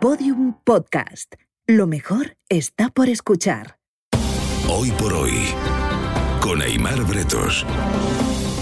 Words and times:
Podium 0.00 0.54
Podcast. 0.64 1.34
Lo 1.66 1.86
mejor 1.86 2.34
está 2.48 2.88
por 2.88 3.10
escuchar. 3.10 3.76
Hoy 4.66 4.90
por 4.92 5.12
hoy, 5.12 5.34
con 6.40 6.62
Aymar 6.62 7.04
Bretos. 7.04 7.66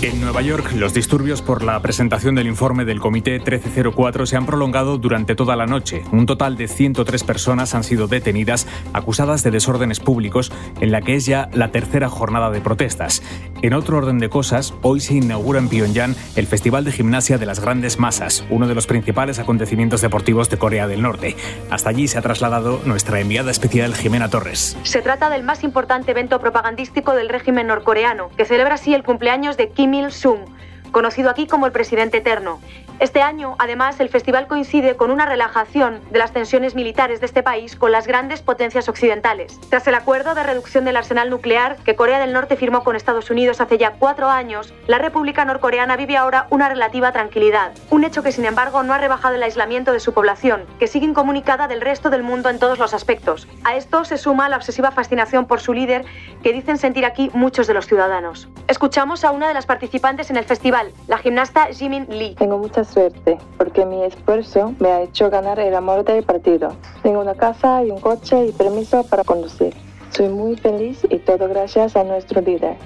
En 0.01 0.21
Nueva 0.21 0.43
York, 0.43 0.75
los 0.77 0.95
disturbios 0.95 1.43
por 1.43 1.65
la 1.65 1.83
presentación 1.83 2.37
del 2.37 2.47
informe 2.47 2.85
del 2.85 3.01
Comité 3.01 3.33
1304 3.33 4.27
se 4.27 4.37
han 4.37 4.47
prolongado 4.47 4.97
durante 4.97 5.35
toda 5.35 5.57
la 5.57 5.67
noche. 5.67 6.05
Un 6.13 6.25
total 6.25 6.57
de 6.57 6.69
103 6.69 7.25
personas 7.25 7.75
han 7.75 7.83
sido 7.83 8.07
detenidas 8.07 8.69
acusadas 8.93 9.43
de 9.43 9.51
desórdenes 9.51 9.99
públicos 9.99 10.53
en 10.81 10.93
la 10.93 11.03
que 11.03 11.17
es 11.17 11.27
ya 11.27 11.51
la 11.53 11.73
tercera 11.73 12.09
jornada 12.09 12.51
de 12.51 12.61
protestas. 12.61 13.25
En 13.61 13.75
otro 13.75 13.99
orden 13.99 14.21
de 14.21 14.29
cosas, 14.29 14.73
hoy 14.83 15.01
se 15.01 15.15
inaugura 15.15 15.59
en 15.59 15.69
Pyongyang 15.69 16.15
el 16.37 16.47
Festival 16.47 16.85
de 16.85 16.93
Gimnasia 16.93 17.37
de 17.37 17.47
las 17.47 17.59
Grandes 17.59 17.99
Masas, 17.99 18.45
uno 18.51 18.69
de 18.69 18.77
los 18.77 18.87
principales 18.87 19.41
acontecimientos 19.41 20.01
deportivos 20.01 20.49
de 20.49 20.59
Corea 20.59 20.87
del 20.87 21.03
Norte. 21.03 21.35
Hasta 21.71 21.91
allí 21.91 22.07
se 22.07 22.19
ha 22.19 22.23
trasladado 22.23 22.81
nuestra 22.85 23.19
enviada 23.19 23.51
especial 23.51 23.97
Jimena 23.97 24.31
Torres. 24.31 24.77
Se 24.85 25.03
trata 25.03 25.29
del 25.29 25.43
más 25.43 25.65
importante 25.65 26.13
evento 26.13 26.39
propagandístico 26.39 27.15
del 27.15 27.29
régimen 27.29 27.67
norcoreano, 27.67 28.31
que 28.37 28.45
celebra 28.45 28.77
así 28.77 28.95
el 28.95 29.03
cumpleaños 29.03 29.57
de 29.57 29.71
Kim 29.71 29.88
Kim 29.89 29.95
Il-sung, 29.95 30.45
conocido 30.91 31.31
aquí 31.31 31.47
como 31.47 31.67
el 31.67 31.73
presidente 31.73 32.19
eterno. 32.19 32.61
Este 33.01 33.23
año, 33.23 33.55
además, 33.61 34.01
el 34.01 34.09
festival 34.09 34.49
coincide 34.49 34.97
con 34.97 35.13
una 35.13 35.25
relajación 35.25 36.01
de 36.11 36.19
las 36.19 36.33
tensiones 36.33 36.75
militares 36.75 37.21
de 37.21 37.27
este 37.27 37.45
país 37.45 37.77
con 37.77 37.93
las 37.93 38.09
grandes 38.09 38.43
potencias 38.43 38.89
occidentales. 38.89 39.61
Tras 39.71 39.87
el 39.87 39.95
acuerdo 39.95 40.35
de 40.35 40.43
reducción 40.43 40.85
del 40.85 40.97
arsenal 40.97 41.31
nuclear 41.31 41.77
que 41.85 41.95
Corea 41.95 42.19
del 42.19 42.33
Norte 42.33 42.57
firmó 42.57 42.83
con 42.83 42.97
Estados 42.97 43.31
Unidos 43.31 43.61
hace 43.61 43.79
ya 43.79 43.93
cuatro 43.93 44.29
años, 44.29 44.75
la 44.89 44.99
República 44.99 45.45
Norcoreana 45.45 45.97
vive 45.97 46.17
ahora 46.17 46.49
una 46.51 46.69
relativa 46.69 47.13
tranquilidad. 47.13 47.73
Un 47.91 48.03
hecho 48.03 48.25
que, 48.25 48.33
sin 48.33 48.47
embargo, 48.47 48.83
no 48.83 48.93
ha 48.93 48.99
rebajado 48.99 49.37
el 49.37 49.43
aislamiento 49.45 49.93
de 49.93 50.01
su 50.01 50.13
población, 50.13 50.65
que 50.81 50.89
sigue 50.89 51.07
incomunicada 51.07 51.69
del 51.69 51.81
resto 51.81 52.11
del 52.11 52.25
mundo 52.25 52.49
en 52.49 52.59
todos 52.59 52.81
los 52.81 52.95
aspectos. 52.95 53.47
A 53.63 53.77
esto 53.77 54.05
se 54.05 54.19
suma 54.19 54.49
la 54.49 54.57
obsesiva 54.57 54.91
fascinación 54.91 55.47
por 55.47 55.61
su 55.61 55.73
líder 55.73 56.05
que 56.43 56.53
dicen 56.53 56.79
sentir 56.79 57.05
aquí 57.05 57.31
muchos 57.33 57.69
de 57.69 57.75
los 57.75 57.87
ciudadanos. 57.87 58.49
Escuchamos 58.67 59.25
a 59.25 59.31
una 59.31 59.47
de 59.47 59.55
las 59.55 59.67
participantes 59.67 60.31
en 60.31 60.37
el 60.37 60.45
festival, 60.45 60.78
la 61.07 61.19
gimnasta 61.19 61.67
Jimin 61.67 62.07
Lee. 62.09 62.35
Tengo 62.35 62.59
muchas 62.59 62.89
suerte, 62.89 63.39
porque 63.57 63.85
mi 63.85 64.05
esfuerzo 64.05 64.75
me 64.79 64.89
ha 64.91 65.03
hecho 65.03 65.31
ganar 65.31 65.59
el 65.59 65.75
amor 65.75 66.05
del 66.05 66.23
partido. 66.23 66.77
Tengo 67.03 67.21
una 67.21 67.35
casa 67.35 67.85
y 67.85 67.91
un 67.91 68.01
coche 68.01 68.47
y 68.47 68.53
permiso 68.53 69.05
para 69.05 69.25
conducir. 69.25 69.75
Soy 70.11 70.29
muy 70.29 70.57
feliz 70.57 71.07
y 71.09 71.19
todo 71.19 71.49
gracias 71.49 71.97
a 71.97 72.05
nuestro 72.05 72.41
líder. 72.41 72.77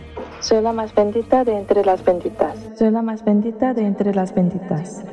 Soy 0.40 0.60
la 0.60 0.72
más 0.72 0.94
bendita 0.94 1.44
de 1.44 1.56
entre 1.56 1.84
las 1.84 2.04
benditas. 2.04 2.58
Soy 2.76 2.90
la 2.90 3.02
más 3.02 3.24
bendita 3.24 3.74
de 3.74 3.86
entre 3.86 4.14
las 4.14 4.34
benditas. 4.34 5.04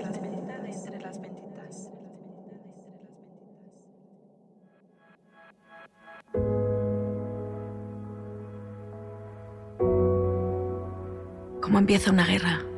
¿Cómo 11.61 11.77
empieza 11.77 12.11
una 12.11 12.25
guerra? 12.25 12.68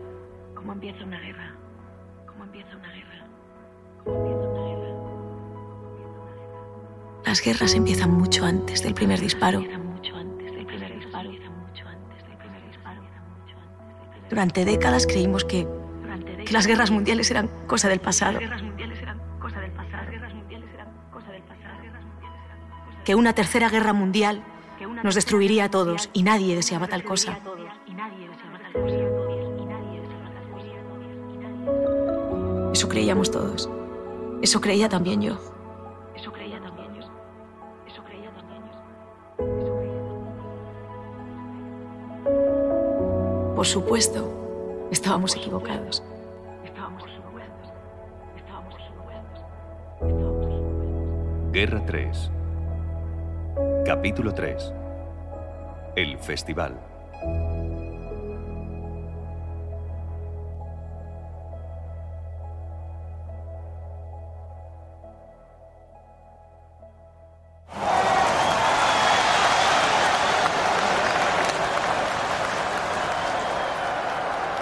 ¿Cómo 0.81 0.87
empieza 0.87 1.05
una 1.05 1.19
guerra? 1.19 1.55
Las 7.23 7.43
guerras 7.43 7.75
empiezan 7.75 8.11
mucho 8.11 8.45
antes 8.45 8.81
del 8.81 8.95
primer 8.95 9.19
disparo. 9.19 9.63
Durante 14.27 14.65
décadas 14.65 15.05
creímos 15.05 15.45
que, 15.45 15.67
que 16.45 16.51
las 16.51 16.65
guerras 16.65 16.89
mundiales 16.89 17.29
eran 17.29 17.47
cosa 17.67 17.88
del 17.88 17.99
pasado. 17.99 18.39
Que 23.05 23.13
una 23.13 23.33
tercera 23.33 23.69
guerra 23.69 23.93
mundial 23.93 24.43
nos 25.03 25.13
destruiría 25.13 25.66
a 25.66 25.69
todos 25.69 26.09
y 26.11 26.23
nadie 26.23 26.56
deseaba 26.56 26.88
tal 26.88 27.03
cosa. 27.03 27.38
Creíamos 32.91 33.31
todos. 33.31 33.69
Eso 34.41 34.59
creía 34.59 34.90
también 34.90 35.22
yo. 35.22 35.38
Eso 36.13 36.29
creía 36.34 36.59
también 36.59 36.94
yo. 36.94 37.03
Eso 37.88 38.03
creía 38.03 38.29
también 38.31 38.62
yo. 38.66 38.75
Por 43.56 43.66
supuesto, 43.66 44.28
estábamos 44.91 45.34
equivocados. 45.38 46.03
Estábamos 46.66 47.03
equivocados. 47.03 47.72
Estábamos 48.35 48.75
equivocados. 48.75 49.40
Guerra 51.53 51.85
3. 51.85 52.30
Capítulo 53.85 54.34
3. 54.34 54.74
El 55.96 56.18
Festival. 56.19 56.91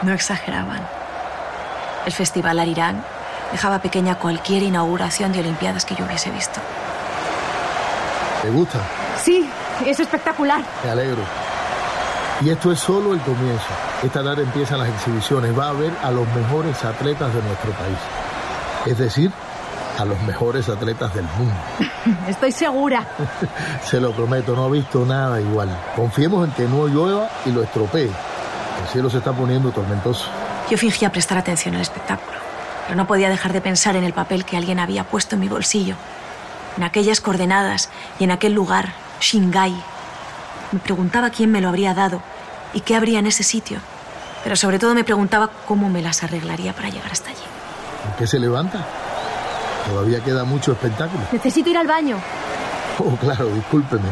No 0.10 0.16
exageraban. 0.16 0.82
El 2.04 2.12
Festival 2.12 2.58
Arirán 2.58 3.04
dejaba 3.52 3.78
pequeña 3.78 4.16
cualquier 4.16 4.64
inauguración 4.64 5.32
de 5.32 5.42
Olimpiadas 5.42 5.86
que 5.86 5.94
yo 5.94 6.04
hubiese 6.04 6.32
visto. 6.32 6.60
¿Te 8.42 8.50
gusta? 8.50 8.80
Sí, 9.24 9.48
es 9.86 10.00
espectacular. 10.00 10.64
Me 10.84 10.90
alegro. 10.90 11.22
Y 12.42 12.50
esto 12.50 12.72
es 12.72 12.80
solo 12.80 13.14
el 13.14 13.20
comienzo. 13.20 13.68
Esta 14.02 14.24
tarde 14.24 14.42
empiezan 14.42 14.80
las 14.80 14.90
exhibiciones. 14.90 15.56
Va 15.56 15.70
a 15.70 15.74
ver 15.74 15.94
a 16.02 16.10
los 16.10 16.28
mejores 16.30 16.84
atletas 16.84 17.32
de 17.32 17.44
nuestro 17.44 17.72
país. 17.74 18.00
Es 18.88 18.98
decir, 18.98 19.32
a 20.00 20.06
los 20.06 20.20
mejores 20.24 20.70
atletas 20.70 21.14
del 21.14 21.28
mundo. 21.38 21.54
Estoy 22.28 22.52
segura. 22.52 23.06
Se 23.84 24.00
lo 24.00 24.12
prometo, 24.14 24.56
no 24.56 24.70
he 24.70 24.80
visto 24.80 25.06
nada 25.06 25.40
igual. 25.40 25.70
Confiemos 25.96 26.48
en 26.48 26.54
que 26.56 26.64
no 26.64 26.88
llueva 26.88 27.30
y 27.46 27.52
lo 27.52 27.62
estropee. 27.62 28.10
El 28.90 28.94
cielo 28.94 29.10
se 29.12 29.20
está 29.20 29.32
poniendo 29.34 29.70
tormentoso. 29.70 30.26
Yo 30.68 30.76
fingía 30.76 31.12
prestar 31.12 31.38
atención 31.38 31.76
al 31.76 31.82
espectáculo, 31.82 32.40
pero 32.88 32.98
no 32.98 33.06
podía 33.06 33.30
dejar 33.30 33.54
de 33.54 33.62
pensar 33.62 33.96
en 33.96 34.04
el 34.04 34.14
papel 34.14 34.46
que 34.46 34.58
alguien 34.58 34.80
había 34.80 35.04
puesto 35.04 35.36
en 35.36 35.42
mi 35.42 35.48
bolsillo, 35.48 35.94
en 36.76 36.82
aquellas 36.82 37.22
coordenadas 37.22 37.90
y 38.20 38.24
en 38.24 38.32
aquel 38.32 38.54
lugar, 38.54 38.94
Shingai. 39.22 39.76
Me 40.72 40.80
preguntaba 40.80 41.30
quién 41.30 41.52
me 41.52 41.62
lo 41.62 41.70
habría 41.70 41.94
dado 41.94 42.24
y 42.74 42.82
qué 42.82 42.96
habría 42.96 43.20
en 43.20 43.28
ese 43.28 43.44
sitio, 43.44 43.78
pero 44.44 44.56
sobre 44.56 44.80
todo 44.80 44.96
me 44.96 45.04
preguntaba 45.04 45.52
cómo 45.68 45.88
me 45.88 46.02
las 46.02 46.24
arreglaría 46.24 46.74
para 46.74 46.90
llegar 46.90 47.12
hasta 47.12 47.30
allí. 47.30 47.44
¿Por 48.06 48.16
qué 48.16 48.26
se 48.26 48.40
levanta? 48.40 48.84
Todavía 49.88 50.20
queda 50.24 50.46
mucho 50.46 50.72
espectáculo. 50.72 51.22
Necesito 51.32 51.70
ir 51.70 51.78
al 51.78 51.86
baño. 51.86 52.18
Oh, 52.98 53.16
claro, 53.18 53.50
discúlpeme. 53.54 54.10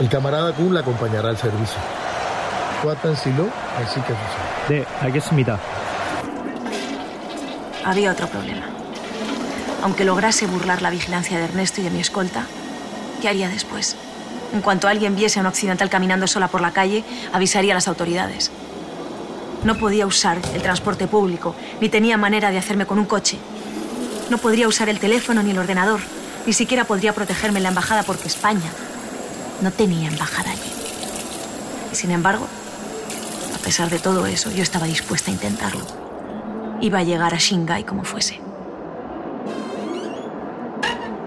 El 0.00 0.08
camarada 0.08 0.54
Kun 0.54 0.72
la 0.72 0.80
acompañará 0.80 1.28
al 1.28 1.36
servicio. 1.36 1.78
silo, 3.22 3.50
de, 4.68 4.86
aquí 5.00 5.18
es. 5.18 5.24
Había 7.84 8.12
otro 8.12 8.26
problema. 8.26 8.66
Aunque 9.82 10.04
lograse 10.04 10.46
burlar 10.46 10.82
la 10.82 10.90
vigilancia 10.90 11.38
de 11.38 11.44
Ernesto 11.44 11.80
y 11.80 11.84
de 11.84 11.90
mi 11.90 12.00
escolta, 12.00 12.46
¿qué 13.20 13.28
haría 13.28 13.48
después? 13.48 13.96
En 14.52 14.60
cuanto 14.62 14.88
alguien 14.88 15.14
viese 15.14 15.38
a 15.38 15.42
un 15.42 15.46
occidental 15.46 15.90
caminando 15.90 16.26
sola 16.26 16.48
por 16.48 16.60
la 16.60 16.72
calle, 16.72 17.04
avisaría 17.32 17.72
a 17.72 17.76
las 17.76 17.86
autoridades. 17.88 18.50
No 19.62 19.76
podía 19.76 20.06
usar 20.06 20.38
el 20.54 20.62
transporte 20.62 21.06
público, 21.06 21.54
ni 21.80 21.88
tenía 21.88 22.16
manera 22.16 22.50
de 22.50 22.58
hacerme 22.58 22.86
con 22.86 22.98
un 22.98 23.04
coche. 23.04 23.38
No 24.30 24.38
podría 24.38 24.68
usar 24.68 24.88
el 24.88 24.98
teléfono 24.98 25.42
ni 25.42 25.50
el 25.50 25.58
ordenador. 25.58 26.00
Ni 26.46 26.52
siquiera 26.52 26.84
podría 26.84 27.12
protegerme 27.12 27.58
en 27.58 27.64
la 27.64 27.68
embajada 27.70 28.02
porque 28.04 28.28
España 28.28 28.70
no 29.60 29.70
tenía 29.70 30.08
embajada 30.08 30.50
allí. 30.50 30.72
Y 31.92 31.94
sin 31.94 32.10
embargo, 32.10 32.46
pesar 33.65 33.89
de 33.89 33.99
todo 33.99 34.25
eso, 34.25 34.51
yo 34.51 34.63
estaba 34.63 34.85
dispuesta 34.85 35.31
a 35.31 35.33
intentarlo. 35.33 35.85
Iba 36.81 36.99
a 36.99 37.03
llegar 37.03 37.33
a 37.33 37.37
Shingai 37.37 37.85
como 37.85 38.03
fuese. 38.03 38.39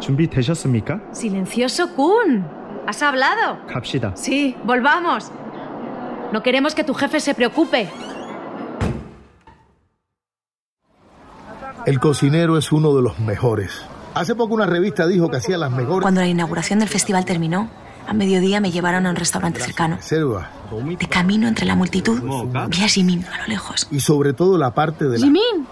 준비되셨습니까? 0.00 1.00
Silencioso 1.12 1.94
Kun. 1.94 2.44
¿Has 2.87 3.02
hablado? 3.02 3.58
갑시다. 3.66 4.12
Sí, 4.16 4.55
volvamos. 4.64 5.31
No 6.32 6.43
queremos 6.43 6.75
que 6.75 6.84
tu 6.84 6.93
jefe 6.94 7.20
se 7.20 7.34
preocupe. 7.34 7.88
El 11.87 12.00
cocinero 12.00 12.58
es 12.58 12.72
uno 12.72 12.94
de 12.94 13.02
los 13.02 13.19
mejores. 13.20 13.82
Hace 14.14 14.34
poco 14.34 14.55
una 14.55 14.66
revista 14.66 15.06
dijo 15.06 15.31
que 15.31 15.38
hacía 15.38 15.58
las 15.58 15.70
mejores. 15.70 16.02
Cuando 16.02 16.20
la 16.20 16.26
inauguración 16.28 16.78
del 16.78 16.88
festival 16.88 17.25
terminó, 17.25 17.69
a 18.07 18.13
mediodía 18.13 18.60
me 18.60 18.72
llevaron 18.72 19.06
a 19.06 19.10
un 19.10 19.16
restaurante 19.16 19.60
cercano. 19.62 19.98
De 21.00 21.07
camino 21.07 21.48
entre 21.48 21.66
la 21.66 21.75
multitud, 21.75 22.19
vi 22.69 22.84
a 22.84 22.88
Jimin 22.88 23.25
a 23.25 23.38
lo 23.40 23.48
lejos. 23.48 23.88
Y 23.92 24.00
sobre 24.00 24.34
todo 24.34 24.57
la 24.57 24.74
parte 24.74 25.06
de 25.06 25.19
la... 25.19 25.25
Jimin, 25.25 25.68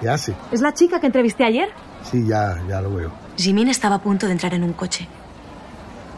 ¿Qué 0.00 0.08
hace? 0.08 0.34
¿es 0.50 0.60
la 0.60 0.74
chica 0.74 1.00
que 1.00 1.06
entrevisté 1.06 1.44
ayer? 1.44 1.70
Sí, 2.10 2.26
ya, 2.26 2.60
ya 2.68 2.80
lo 2.80 2.94
veo. 2.94 3.12
Jimin 3.36 3.68
estaba 3.68 3.96
a 3.96 4.02
punto 4.02 4.26
de 4.26 4.32
entrar 4.32 4.54
en 4.54 4.64
un 4.64 4.72
coche. 4.72 5.06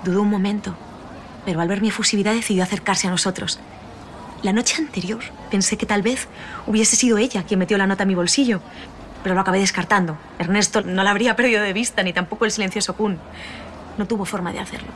Dudó 0.04 0.22
un 0.22 0.30
momento, 0.30 0.74
pero 1.44 1.60
al 1.60 1.68
ver 1.68 1.80
mi 1.80 1.88
efusividad 1.88 2.34
decidió 2.34 2.62
acercarse 2.62 3.06
a 3.06 3.10
nosotros. 3.10 3.60
La 4.42 4.52
noche 4.52 4.76
anterior 4.78 5.20
pensé 5.50 5.76
que 5.76 5.86
tal 5.86 6.02
vez 6.02 6.28
hubiese 6.66 6.96
sido 6.96 7.18
ella 7.18 7.44
quien 7.44 7.58
metió 7.58 7.78
la 7.78 7.86
nota 7.86 8.02
en 8.02 8.08
mi 8.08 8.14
bolsillo, 8.14 8.60
pero 9.22 9.34
lo 9.34 9.40
acabé 9.40 9.58
descartando. 9.58 10.18
Ernesto 10.38 10.82
no 10.82 11.02
la 11.02 11.10
habría 11.10 11.34
perdido 11.34 11.62
de 11.62 11.72
vista, 11.72 12.02
ni 12.02 12.12
tampoco 12.12 12.44
el 12.44 12.50
silencioso 12.50 12.94
Kun. 12.94 13.18
No 13.96 14.06
tuvo 14.06 14.24
forma 14.24 14.52
de 14.52 14.60
hacerlo. 14.60 14.88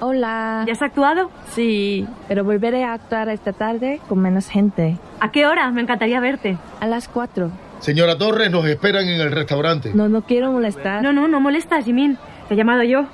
Hola. 0.00 0.64
¿Ya 0.66 0.72
has 0.74 0.82
actuado? 0.82 1.30
Sí, 1.54 2.06
pero 2.28 2.44
volveré 2.44 2.84
a 2.84 2.92
actuar 2.92 3.28
esta 3.28 3.52
tarde 3.52 4.00
con 4.08 4.18
menos 4.20 4.48
gente. 4.48 4.98
¿A 5.20 5.30
qué 5.32 5.46
hora? 5.46 5.70
Me 5.70 5.80
encantaría 5.82 6.20
verte. 6.20 6.58
A 6.80 6.86
las 6.86 7.08
cuatro. 7.08 7.50
Señora 7.80 8.18
Torres, 8.18 8.50
nos 8.50 8.66
esperan 8.66 9.08
en 9.08 9.20
el 9.20 9.32
restaurante. 9.32 9.92
No, 9.94 10.08
no 10.08 10.22
quiero 10.22 10.52
molestar. 10.52 11.02
No, 11.02 11.12
no, 11.12 11.28
no 11.28 11.40
molestas, 11.40 11.84
Jimin. 11.84 12.18
Te 12.48 12.54
he 12.54 12.56
llamado 12.56 12.82
yo. 12.82 13.06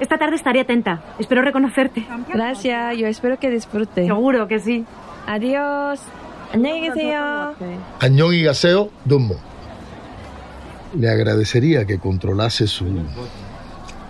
Esta 0.00 0.18
tarde 0.18 0.36
estaré 0.36 0.60
atenta. 0.60 1.02
Espero 1.18 1.42
reconocerte. 1.42 2.06
Gracias, 2.32 2.96
yo 2.96 3.06
espero 3.06 3.38
que 3.38 3.50
disfrute. 3.50 4.06
Seguro 4.06 4.46
que 4.48 4.58
sí. 4.58 4.84
Adiós. 5.26 6.00
Añón 8.00 8.34
y 8.34 8.42
gaseo, 8.42 8.90
Dumbo. 9.04 9.36
Le 10.94 11.10
agradecería 11.10 11.84
que 11.84 11.98
controlase 11.98 12.66
su 12.66 12.86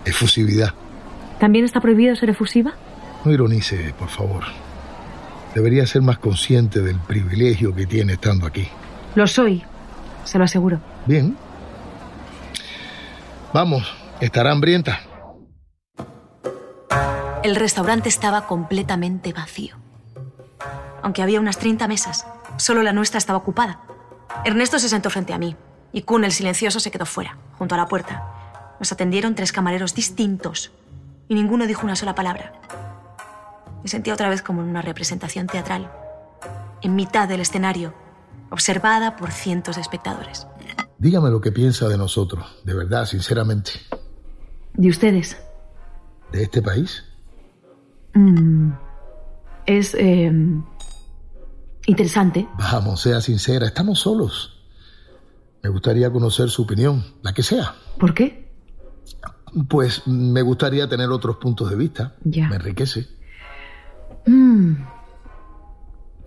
efusividad. 0.04 0.74
¿También 1.38 1.64
está 1.64 1.80
prohibido 1.80 2.16
ser 2.16 2.30
efusiva? 2.30 2.74
No 3.24 3.32
ironice, 3.32 3.94
por 3.98 4.08
favor. 4.08 4.44
Debería 5.54 5.86
ser 5.86 6.02
más 6.02 6.18
consciente 6.18 6.80
del 6.80 6.98
privilegio 6.98 7.74
que 7.74 7.86
tiene 7.86 8.14
estando 8.14 8.46
aquí. 8.46 8.68
Lo 9.14 9.26
soy, 9.26 9.64
se 10.24 10.38
lo 10.38 10.44
aseguro. 10.44 10.80
Bien. 11.06 11.36
Vamos, 13.52 13.94
estará 14.20 14.52
hambrienta. 14.52 15.00
El 17.42 17.56
restaurante 17.56 18.08
estaba 18.08 18.46
completamente 18.46 19.32
vacío. 19.32 19.76
Aunque 21.02 21.22
había 21.22 21.40
unas 21.40 21.58
30 21.58 21.86
mesas, 21.88 22.26
solo 22.56 22.82
la 22.82 22.92
nuestra 22.92 23.18
estaba 23.18 23.38
ocupada. 23.38 23.80
Ernesto 24.44 24.78
se 24.78 24.88
sentó 24.88 25.10
frente 25.10 25.32
a 25.32 25.38
mí 25.38 25.56
y 25.92 26.02
Kun, 26.02 26.24
el 26.24 26.32
silencioso, 26.32 26.80
se 26.80 26.90
quedó 26.90 27.06
fuera, 27.06 27.38
junto 27.56 27.74
a 27.74 27.78
la 27.78 27.86
puerta. 27.86 28.74
Nos 28.78 28.92
atendieron 28.92 29.34
tres 29.34 29.52
camareros 29.52 29.94
distintos 29.94 30.72
y 31.28 31.34
ninguno 31.34 31.66
dijo 31.66 31.84
una 31.84 31.96
sola 31.96 32.14
palabra. 32.14 32.52
Me 33.82 33.88
sentía 33.88 34.14
otra 34.14 34.28
vez 34.28 34.42
como 34.42 34.62
en 34.62 34.68
una 34.68 34.82
representación 34.82 35.46
teatral, 35.46 35.90
en 36.82 36.94
mitad 36.94 37.28
del 37.28 37.40
escenario, 37.40 37.94
observada 38.50 39.16
por 39.16 39.30
cientos 39.30 39.76
de 39.76 39.82
espectadores. 39.82 40.46
Dígame 40.98 41.30
lo 41.30 41.40
que 41.40 41.52
piensa 41.52 41.88
de 41.88 41.98
nosotros, 41.98 42.46
de 42.64 42.74
verdad, 42.74 43.04
sinceramente. 43.04 43.72
¿De 44.74 44.88
ustedes? 44.88 45.36
¿De 46.32 46.42
este 46.42 46.62
país? 46.62 47.04
Mm, 48.14 48.72
es 49.66 49.94
eh, 49.94 50.32
interesante. 51.86 52.48
Vamos, 52.58 53.02
sea 53.02 53.20
sincera, 53.20 53.66
estamos 53.66 54.00
solos. 54.00 54.64
Me 55.62 55.70
gustaría 55.70 56.10
conocer 56.10 56.48
su 56.48 56.62
opinión, 56.62 57.04
la 57.22 57.32
que 57.34 57.42
sea. 57.42 57.74
¿Por 57.98 58.14
qué? 58.14 58.45
Pues 59.68 60.06
me 60.06 60.42
gustaría 60.42 60.88
tener 60.88 61.08
otros 61.10 61.36
puntos 61.36 61.70
de 61.70 61.76
vista. 61.76 62.14
Ya. 62.24 62.48
Me 62.48 62.56
enriquece. 62.56 63.08
Mm. 64.26 64.74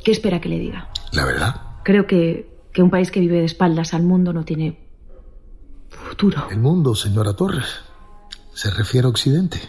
¿Qué 0.04 0.12
espera 0.12 0.42
que 0.42 0.50
le 0.50 0.58
diga? 0.60 0.90
La 1.12 1.26
verdad. 1.26 1.62
Creo 1.84 2.08
que, 2.08 2.58
que 2.74 2.82
un 2.82 2.90
país 2.90 3.12
que 3.12 3.20
vive 3.20 3.40
de 3.40 3.46
espaldas 3.46 3.94
al 3.94 4.04
mundo 4.04 4.34
no 4.34 4.46
tiene 4.46 4.88
futuro. 5.90 6.48
El 6.50 6.60
mundo, 6.60 6.96
señora 6.96 7.34
Torres, 7.34 7.82
se 8.54 8.72
refiere 8.72 9.06
a 9.06 9.10
Occidente. 9.10 9.60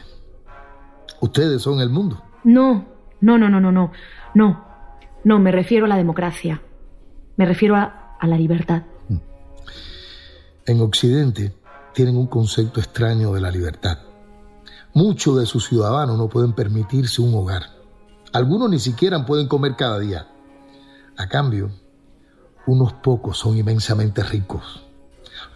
Ustedes 1.21 1.63
son 1.63 1.81
el 1.81 1.91
mundo. 1.91 2.23
No, 2.45 2.87
no, 3.21 3.39
no, 3.39 3.49
no, 3.51 3.61
no, 3.61 3.73
no. 3.73 3.93
No, 4.35 4.65
no, 5.25 5.39
me 5.39 5.53
refiero 5.53 5.85
a 5.87 5.89
la 5.89 5.97
democracia. 5.97 6.63
Me 7.37 7.45
refiero 7.45 7.77
a, 7.77 8.17
a 8.19 8.27
la 8.27 8.39
libertad. 8.39 8.85
En 10.67 10.81
Occidente 10.81 11.53
tienen 11.95 12.17
un 12.17 12.27
concepto 12.27 12.81
extraño 12.81 13.33
de 13.33 13.41
la 13.41 13.51
libertad. 13.51 13.99
Muchos 14.93 15.39
de 15.39 15.47
sus 15.47 15.69
ciudadanos 15.69 16.19
no 16.19 16.29
pueden 16.29 16.53
permitirse 16.53 17.23
un 17.23 17.35
hogar. 17.35 17.63
Algunos 18.33 18.71
ni 18.71 18.79
siquiera 18.79 19.25
pueden 19.25 19.49
comer 19.49 19.77
cada 19.77 19.99
día. 19.99 20.29
A 21.17 21.29
cambio, 21.29 21.71
unos 22.67 22.93
pocos 22.95 23.39
son 23.39 23.57
inmensamente 23.57 24.23
ricos, 24.23 24.85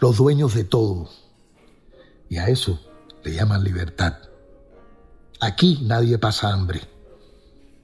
los 0.00 0.16
dueños 0.16 0.54
de 0.54 0.64
todo. 0.64 1.08
Y 2.28 2.38
a 2.38 2.48
eso 2.48 2.80
le 3.22 3.34
llaman 3.34 3.64
libertad. 3.64 4.14
Aquí 5.40 5.80
nadie 5.82 6.18
pasa 6.18 6.52
hambre. 6.52 6.80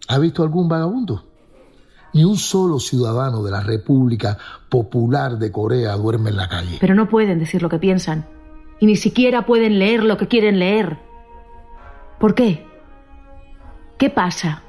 ¿Ha 0.08 0.19
visto 0.19 0.43
algún 0.43 0.69
vagabundo? 0.69 1.25
Ni 2.12 2.25
un 2.25 2.37
solo 2.37 2.81
ciudadano 2.81 3.43
de 3.43 3.53
la 3.53 3.61
República 3.61 4.37
Popular 4.69 5.38
de 5.38 5.53
Corea 5.53 5.94
duerme 5.94 6.31
en 6.31 6.37
la 6.37 6.49
calle. 6.49 6.79
Pero 6.81 6.94
no 6.94 7.08
pueden 7.08 7.38
decir 7.38 7.62
lo 7.62 7.69
que 7.69 7.79
piensan. 7.79 8.40
Y 8.81 8.87
ni 8.87 8.97
siquiera 8.97 9.47
pueden 9.47 9.79
leer 9.79 10.03
lo 10.03 10.17
que 10.17 10.27
quieren 10.27 10.59
leer. 10.59 10.99
¿Por 12.19 12.35
qué? 12.35 12.67
¿Qué 13.99 14.11
pasa? 14.11 14.62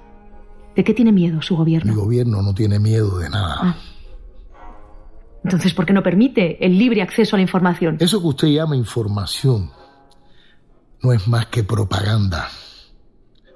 ¿De 0.76 0.84
qué 0.84 0.94
tiene 0.94 1.12
miedo 1.12 1.42
su 1.42 1.54
Mi 1.54 1.60
gobierno? 1.60 1.96
gobierno 1.96 2.42
no 2.42 2.54
tiene 2.54 2.80
miedo 2.80 3.18
de 3.18 3.30
nada. 3.30 3.58
Ah. 3.62 3.76
Entonces, 5.44 5.74
¿por 5.74 5.86
qué 5.86 5.94
no 5.94 6.04
permite 6.04 6.64
el 6.66 6.78
libre 6.78 7.02
acceso 7.02 7.36
a 7.36 7.38
la 7.38 7.44
información? 7.44 7.98
Eso 8.00 8.22
que 8.22 8.28
usted 8.28 8.48
llama 8.50 8.76
información 8.76 9.72
no 11.02 11.14
es 11.14 11.28
más 11.28 11.48
que 11.48 11.64
propaganda. 11.64 12.50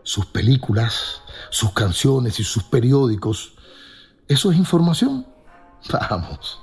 Sus 0.04 0.26
películas, 0.28 1.22
sus 1.50 1.72
canciones 1.72 2.40
y 2.40 2.44
sus 2.44 2.64
periódicos, 2.64 3.56
¿eso 4.28 4.52
es 4.52 4.58
información? 4.58 5.26
Vamos. 6.10 6.60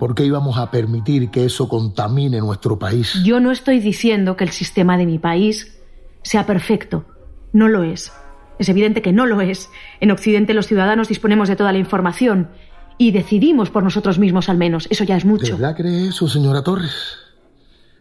¿Por 0.00 0.14
qué 0.14 0.24
íbamos 0.24 0.56
a 0.56 0.70
permitir 0.70 1.30
que 1.30 1.44
eso 1.44 1.68
contamine 1.68 2.40
nuestro 2.40 2.78
país? 2.78 3.22
Yo 3.22 3.38
no 3.38 3.50
estoy 3.50 3.80
diciendo 3.80 4.34
que 4.34 4.44
el 4.44 4.50
sistema 4.50 4.96
de 4.96 5.04
mi 5.04 5.18
país 5.18 5.76
sea 6.22 6.46
perfecto. 6.46 7.04
No 7.52 7.68
lo 7.68 7.82
es. 7.82 8.10
Es 8.58 8.70
evidente 8.70 9.02
que 9.02 9.12
no 9.12 9.26
lo 9.26 9.42
es. 9.42 9.68
En 10.00 10.10
Occidente 10.10 10.54
los 10.54 10.66
ciudadanos 10.66 11.08
disponemos 11.08 11.50
de 11.50 11.56
toda 11.56 11.70
la 11.72 11.78
información 11.78 12.48
y 12.96 13.10
decidimos 13.10 13.68
por 13.68 13.82
nosotros 13.82 14.18
mismos 14.18 14.48
al 14.48 14.56
menos. 14.56 14.86
Eso 14.88 15.04
ya 15.04 15.18
es 15.18 15.24
¿De 15.24 15.28
mucho. 15.28 15.58
verdad 15.58 15.76
cree 15.76 16.08
eso, 16.08 16.26
señora 16.28 16.62
Torres? 16.62 16.94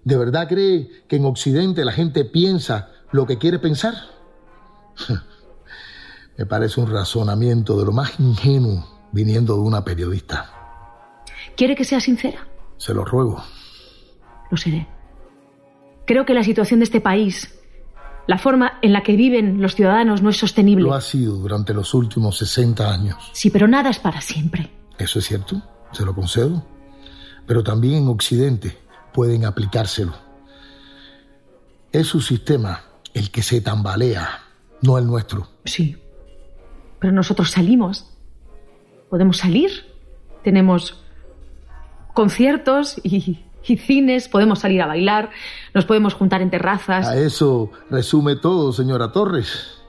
¿De 0.05 0.15
verdad 0.15 0.47
cree 0.47 0.89
que 1.09 1.17
en 1.17 1.25
Occidente 1.25 1.83
la 1.83 1.91
gente 1.91 2.23
piensa 2.23 2.91
lo 3.11 3.25
que 3.25 3.37
quiere 3.37 3.59
pensar? 3.59 3.93
Me 6.37 6.45
parece 6.45 6.79
un 6.79 6.89
razonamiento 6.89 7.77
de 7.77 7.83
lo 7.83 7.91
más 7.91 8.17
ingenuo 8.21 8.87
viniendo 9.11 9.55
de 9.55 9.59
una 9.59 9.83
periodista. 9.83 10.58
¿Quiere 11.59 11.75
que 11.75 11.83
sea 11.83 11.99
sincera? 11.99 12.47
Se 12.77 12.93
lo 12.93 13.03
ruego. 13.03 13.43
Lo 14.49 14.55
seré. 14.55 14.87
Creo 16.07 16.25
que 16.25 16.33
la 16.33 16.45
situación 16.45 16.79
de 16.79 16.85
este 16.85 17.01
país, 17.01 17.53
la 18.27 18.37
forma 18.37 18.79
en 18.81 18.93
la 18.93 19.03
que 19.03 19.17
viven 19.17 19.61
los 19.61 19.75
ciudadanos 19.75 20.21
no 20.21 20.29
es 20.29 20.37
sostenible. 20.37 20.85
Lo 20.85 20.93
ha 20.93 21.01
sido 21.01 21.35
durante 21.35 21.73
los 21.73 21.93
últimos 21.93 22.37
60 22.37 22.89
años. 22.89 23.17
Sí, 23.33 23.49
pero 23.49 23.67
nada 23.67 23.89
es 23.89 23.99
para 23.99 24.21
siempre. 24.21 24.71
Eso 24.97 25.19
es 25.19 25.25
cierto, 25.25 25.61
se 25.91 26.05
lo 26.05 26.15
concedo. 26.15 26.65
Pero 27.45 27.61
también 27.61 28.03
en 28.03 28.07
Occidente 28.07 28.77
pueden 29.13 29.43
aplicárselo. 29.43 30.13
Es 31.91 32.07
su 32.07 32.21
sistema 32.21 32.83
el 33.13 33.31
que 33.31 33.41
se 33.41 33.59
tambalea, 33.59 34.43
no 34.81 34.97
el 34.97 35.05
nuestro. 35.05 35.49
Sí. 35.65 35.97
Pero 36.99 37.11
nosotros 37.11 37.51
salimos. 37.51 38.09
Podemos 39.09 39.35
salir. 39.35 39.71
Tenemos 40.41 41.03
conciertos 42.19 42.99
y, 43.01 43.39
y 43.65 43.77
cines, 43.77 44.27
podemos 44.27 44.59
salir 44.59 44.81
a 44.81 44.87
bailar, 44.87 45.29
nos 45.73 45.85
podemos 45.85 46.13
juntar 46.13 46.41
en 46.41 46.49
terrazas. 46.49 47.07
A 47.07 47.15
eso 47.15 47.71
resume 47.89 48.35
todo, 48.35 48.73
señora 48.73 49.13
Torres. 49.13 49.81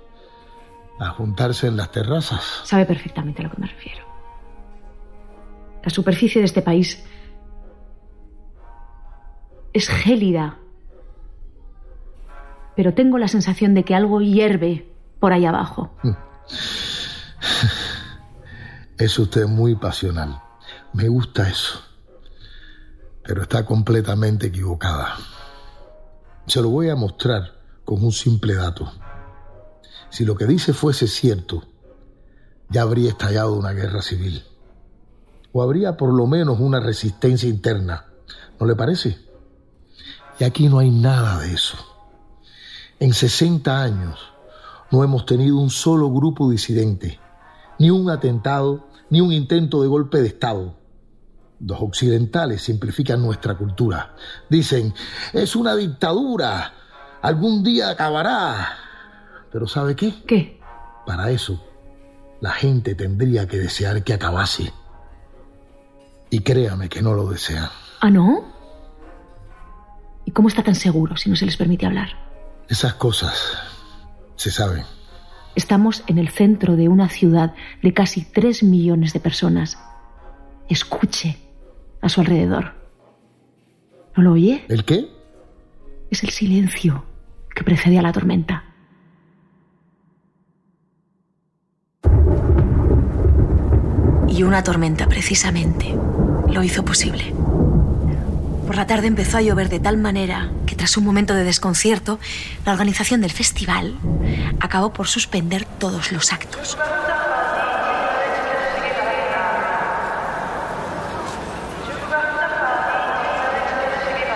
A 1.00 1.08
juntarse 1.08 1.66
en 1.66 1.76
las 1.76 1.90
terrazas. 1.90 2.60
Sabe 2.62 2.86
perfectamente 2.86 3.42
a 3.42 3.46
lo 3.46 3.50
que 3.50 3.60
me 3.60 3.66
refiero. 3.66 4.04
La 5.82 5.90
superficie 5.90 6.40
de 6.40 6.44
este 6.44 6.62
país 6.62 7.04
es 9.72 9.88
gélida. 9.88 10.58
Pero 12.76 12.94
tengo 12.94 13.18
la 13.18 13.26
sensación 13.26 13.74
de 13.74 13.82
que 13.82 13.96
algo 13.96 14.20
hierve 14.20 14.88
por 15.18 15.32
ahí 15.32 15.46
abajo. 15.46 15.90
Es 18.98 19.18
usted 19.18 19.46
muy 19.46 19.76
pasional. 19.76 20.42
Me 20.92 21.08
gusta 21.08 21.48
eso. 21.48 21.89
Pero 23.30 23.42
está 23.42 23.64
completamente 23.64 24.48
equivocada. 24.48 25.16
Se 26.48 26.60
lo 26.60 26.68
voy 26.70 26.88
a 26.88 26.96
mostrar 26.96 27.60
con 27.84 28.02
un 28.02 28.10
simple 28.10 28.56
dato. 28.56 28.90
Si 30.08 30.24
lo 30.24 30.34
que 30.34 30.46
dice 30.46 30.72
fuese 30.72 31.06
cierto, 31.06 31.62
ya 32.70 32.82
habría 32.82 33.10
estallado 33.10 33.52
una 33.52 33.70
guerra 33.70 34.02
civil. 34.02 34.42
O 35.52 35.62
habría 35.62 35.96
por 35.96 36.12
lo 36.12 36.26
menos 36.26 36.58
una 36.58 36.80
resistencia 36.80 37.48
interna. 37.48 38.06
¿No 38.58 38.66
le 38.66 38.74
parece? 38.74 39.16
Y 40.40 40.42
aquí 40.42 40.68
no 40.68 40.80
hay 40.80 40.90
nada 40.90 41.38
de 41.38 41.54
eso. 41.54 41.76
En 42.98 43.14
60 43.14 43.80
años 43.80 44.18
no 44.90 45.04
hemos 45.04 45.24
tenido 45.24 45.56
un 45.56 45.70
solo 45.70 46.10
grupo 46.10 46.50
disidente, 46.50 47.20
ni 47.78 47.90
un 47.90 48.10
atentado, 48.10 48.88
ni 49.08 49.20
un 49.20 49.32
intento 49.32 49.82
de 49.82 49.86
golpe 49.86 50.20
de 50.20 50.26
Estado. 50.26 50.79
Los 51.60 51.80
occidentales 51.80 52.62
simplifican 52.62 53.20
nuestra 53.20 53.54
cultura. 53.54 54.14
Dicen, 54.48 54.94
es 55.32 55.54
una 55.54 55.76
dictadura, 55.76 56.72
algún 57.20 57.62
día 57.62 57.90
acabará. 57.90 58.76
Pero 59.52 59.66
¿sabe 59.66 59.94
qué? 59.94 60.22
¿Qué? 60.26 60.58
Para 61.06 61.30
eso, 61.30 61.62
la 62.40 62.52
gente 62.52 62.94
tendría 62.94 63.46
que 63.46 63.58
desear 63.58 64.02
que 64.02 64.14
acabase. 64.14 64.72
Y 66.30 66.40
créame 66.40 66.88
que 66.88 67.02
no 67.02 67.12
lo 67.12 67.28
desean. 67.28 67.68
¿Ah, 68.00 68.10
no? 68.10 68.44
¿Y 70.24 70.30
cómo 70.30 70.48
está 70.48 70.62
tan 70.62 70.74
seguro 70.74 71.16
si 71.16 71.28
no 71.28 71.36
se 71.36 71.44
les 71.44 71.56
permite 71.56 71.84
hablar? 71.84 72.08
Esas 72.68 72.94
cosas 72.94 73.34
se 74.36 74.50
saben. 74.50 74.84
Estamos 75.56 76.04
en 76.06 76.18
el 76.18 76.30
centro 76.30 76.76
de 76.76 76.88
una 76.88 77.08
ciudad 77.08 77.54
de 77.82 77.92
casi 77.92 78.22
tres 78.22 78.62
millones 78.62 79.12
de 79.12 79.20
personas. 79.20 79.76
Escuche 80.68 81.49
a 82.00 82.08
su 82.08 82.20
alrededor. 82.20 82.74
¿No 84.16 84.22
lo 84.22 84.32
oye? 84.32 84.64
¿El 84.68 84.84
qué? 84.84 85.08
Es 86.10 86.24
el 86.24 86.30
silencio 86.30 87.04
que 87.54 87.64
precede 87.64 87.98
a 87.98 88.02
la 88.02 88.12
tormenta. 88.12 88.64
Y 94.28 94.42
una 94.42 94.62
tormenta, 94.62 95.06
precisamente, 95.06 95.94
lo 96.48 96.62
hizo 96.62 96.84
posible. 96.84 97.34
Por 98.66 98.76
la 98.76 98.86
tarde 98.86 99.08
empezó 99.08 99.38
a 99.38 99.42
llover 99.42 99.68
de 99.68 99.80
tal 99.80 99.96
manera 99.96 100.50
que 100.64 100.76
tras 100.76 100.96
un 100.96 101.04
momento 101.04 101.34
de 101.34 101.42
desconcierto, 101.42 102.20
la 102.64 102.72
organización 102.72 103.20
del 103.20 103.32
festival 103.32 103.96
acabó 104.60 104.92
por 104.92 105.08
suspender 105.08 105.64
todos 105.64 106.12
los 106.12 106.32
actos. 106.32 106.78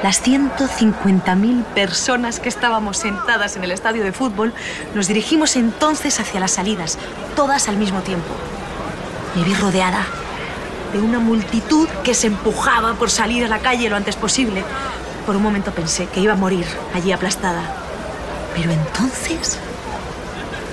Las 0.04 0.22
150.000 0.22 1.64
personas 1.64 2.38
que 2.38 2.50
estábamos 2.50 2.98
sentadas 2.98 3.56
en 3.56 3.64
el 3.64 3.70
estadio 3.70 4.04
de 4.04 4.12
fútbol 4.12 4.52
nos 4.94 5.08
dirigimos 5.08 5.56
entonces 5.56 6.20
hacia 6.20 6.40
las 6.40 6.50
salidas, 6.50 6.98
todas 7.34 7.70
al 7.70 7.78
mismo 7.78 8.02
tiempo. 8.02 8.28
Me 9.34 9.44
vi 9.44 9.54
rodeada 9.54 10.04
de 10.92 11.00
una 11.00 11.20
multitud 11.20 11.88
que 12.02 12.12
se 12.12 12.26
empujaba 12.26 12.92
por 12.96 13.08
salir 13.08 13.46
a 13.46 13.48
la 13.48 13.60
calle 13.60 13.88
lo 13.88 13.96
antes 13.96 14.14
posible. 14.16 14.62
Por 15.24 15.36
un 15.36 15.42
momento 15.42 15.70
pensé 15.70 16.04
que 16.04 16.20
iba 16.20 16.34
a 16.34 16.36
morir 16.36 16.66
allí 16.92 17.10
aplastada. 17.10 17.62
Pero 18.54 18.72
entonces, 18.72 19.58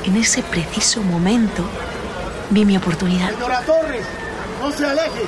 en 0.03 0.17
ese 0.17 0.43
preciso 0.43 1.03
momento, 1.03 1.63
vi 2.49 2.65
mi 2.65 2.75
oportunidad. 2.75 3.29
Señora 3.29 3.61
Torres, 3.61 4.05
no 4.61 4.69
se 4.73 4.85
aleje. 4.85 5.23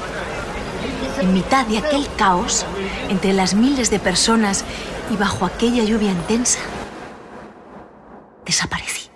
En 1.21 1.33
mitad 1.33 1.65
de 1.65 1.77
aquel 1.77 2.07
caos, 2.17 2.65
entre 3.09 3.33
las 3.33 3.53
miles 3.53 3.89
de 3.89 3.99
personas 3.99 4.65
y 5.11 5.15
bajo 5.15 5.45
aquella 5.45 5.83
lluvia 5.83 6.11
intensa, 6.11 6.59
desaparecí. 8.45 9.09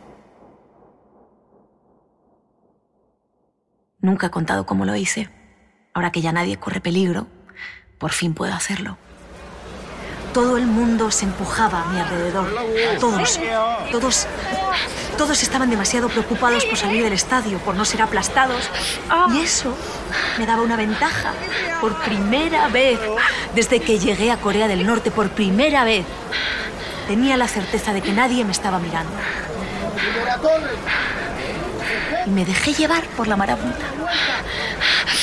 Nunca 4.00 4.28
he 4.28 4.32
contado 4.32 4.66
cómo 4.66 4.86
lo 4.86 4.96
hice. 4.96 5.30
Ahora 5.94 6.12
que 6.12 6.22
ya 6.22 6.32
nadie 6.32 6.58
corre 6.58 6.80
peligro, 6.80 7.28
por 7.98 8.12
fin 8.12 8.34
puedo 8.34 8.54
hacerlo. 8.54 8.98
Todo 10.34 10.58
el 10.58 10.68
mundo 10.68 11.10
se 11.12 11.26
empujaba 11.26 11.82
a 11.84 11.86
mi 11.86 12.00
alrededor. 12.00 12.48
Todos, 13.00 13.40
todos, 13.92 14.28
todos 15.18 15.44
estaban 15.44 15.70
demasiado 15.70 16.10
preocupados 16.10 16.66
por 16.66 16.78
salir 16.78 17.04
del 17.04 17.14
estadio, 17.14 17.58
por 17.60 17.76
no 17.76 17.86
ser 17.86 18.02
aplastados. 18.02 18.70
Y 19.34 19.42
eso 19.42 19.74
me 20.38 20.46
daba 20.46 20.62
una 20.62 20.76
ventaja. 20.76 21.34
Por 21.82 21.96
primera 22.04 22.68
vez, 22.68 23.00
desde 23.56 23.80
que 23.80 24.00
llegué 24.00 24.32
a 24.32 24.38
Corea 24.38 24.68
del 24.68 24.86
Norte, 24.86 25.12
por 25.12 25.30
primera 25.30 25.84
vez, 25.84 26.06
tenía 27.08 27.38
la 27.38 27.48
certeza 27.48 27.94
de 27.94 28.02
que 28.02 28.12
nadie 28.12 28.44
me 28.46 28.52
estaba 28.52 28.80
mirando. 28.80 29.12
Y 32.26 32.30
me 32.30 32.46
dejé 32.46 32.74
llevar 32.74 33.04
por 33.10 33.28
la 33.28 33.38
marabunta. 33.38 33.86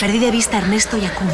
Perdí 0.01 0.19
de 0.19 0.31
vista 0.31 0.57
a 0.57 0.61
Ernesto 0.61 0.97
y 0.97 1.07
a 1.07 1.15
Kun, 1.15 1.31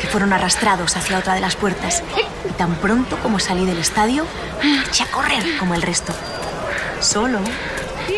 que 0.00 0.06
fueron 0.06 0.32
arrastrados 0.32 0.96
hacia 0.96 1.18
otra 1.18 1.34
de 1.34 1.40
las 1.40 1.56
puertas. 1.56 2.02
Y 2.48 2.52
tan 2.52 2.74
pronto 2.76 3.18
como 3.18 3.38
salí 3.38 3.66
del 3.66 3.78
estadio, 3.78 4.24
eché 4.88 5.02
a 5.02 5.10
correr 5.10 5.58
como 5.58 5.74
el 5.74 5.82
resto. 5.82 6.14
Solo 7.00 7.40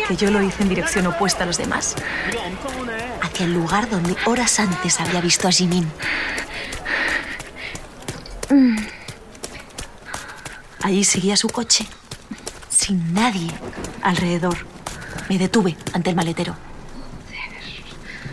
que 0.07 0.15
yo 0.15 0.31
lo 0.31 0.41
hice 0.41 0.63
en 0.63 0.69
dirección 0.69 1.07
opuesta 1.07 1.43
a 1.43 1.47
los 1.47 1.57
demás. 1.57 1.95
Hacia 3.21 3.45
el 3.45 3.53
lugar 3.53 3.89
donde 3.89 4.15
horas 4.25 4.59
antes 4.59 4.99
había 4.99 5.19
visto 5.19 5.47
a 5.47 5.51
Jimin. 5.51 5.91
Allí 10.83 11.03
seguía 11.03 11.37
su 11.37 11.47
coche, 11.47 11.85
sin 12.69 13.13
nadie 13.13 13.51
alrededor. 14.01 14.57
Me 15.29 15.37
detuve 15.37 15.77
ante 15.93 16.09
el 16.09 16.15
maletero. 16.15 16.55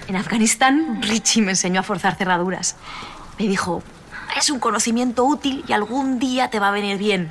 En 0.09 0.17
Afganistán, 0.17 1.03
Richie 1.03 1.43
me 1.43 1.51
enseñó 1.51 1.81
a 1.81 1.83
forzar 1.83 2.17
cerraduras. 2.17 2.77
Me 3.39 3.47
dijo, 3.47 3.83
es 4.39 4.49
un 4.49 4.59
conocimiento 4.59 5.25
útil 5.25 5.63
y 5.69 5.75
algún 5.75 6.19
día 6.19 6.49
te 6.49 6.59
va 6.59 6.69
a 6.69 6.71
venir 6.71 6.97
bien. 6.97 7.31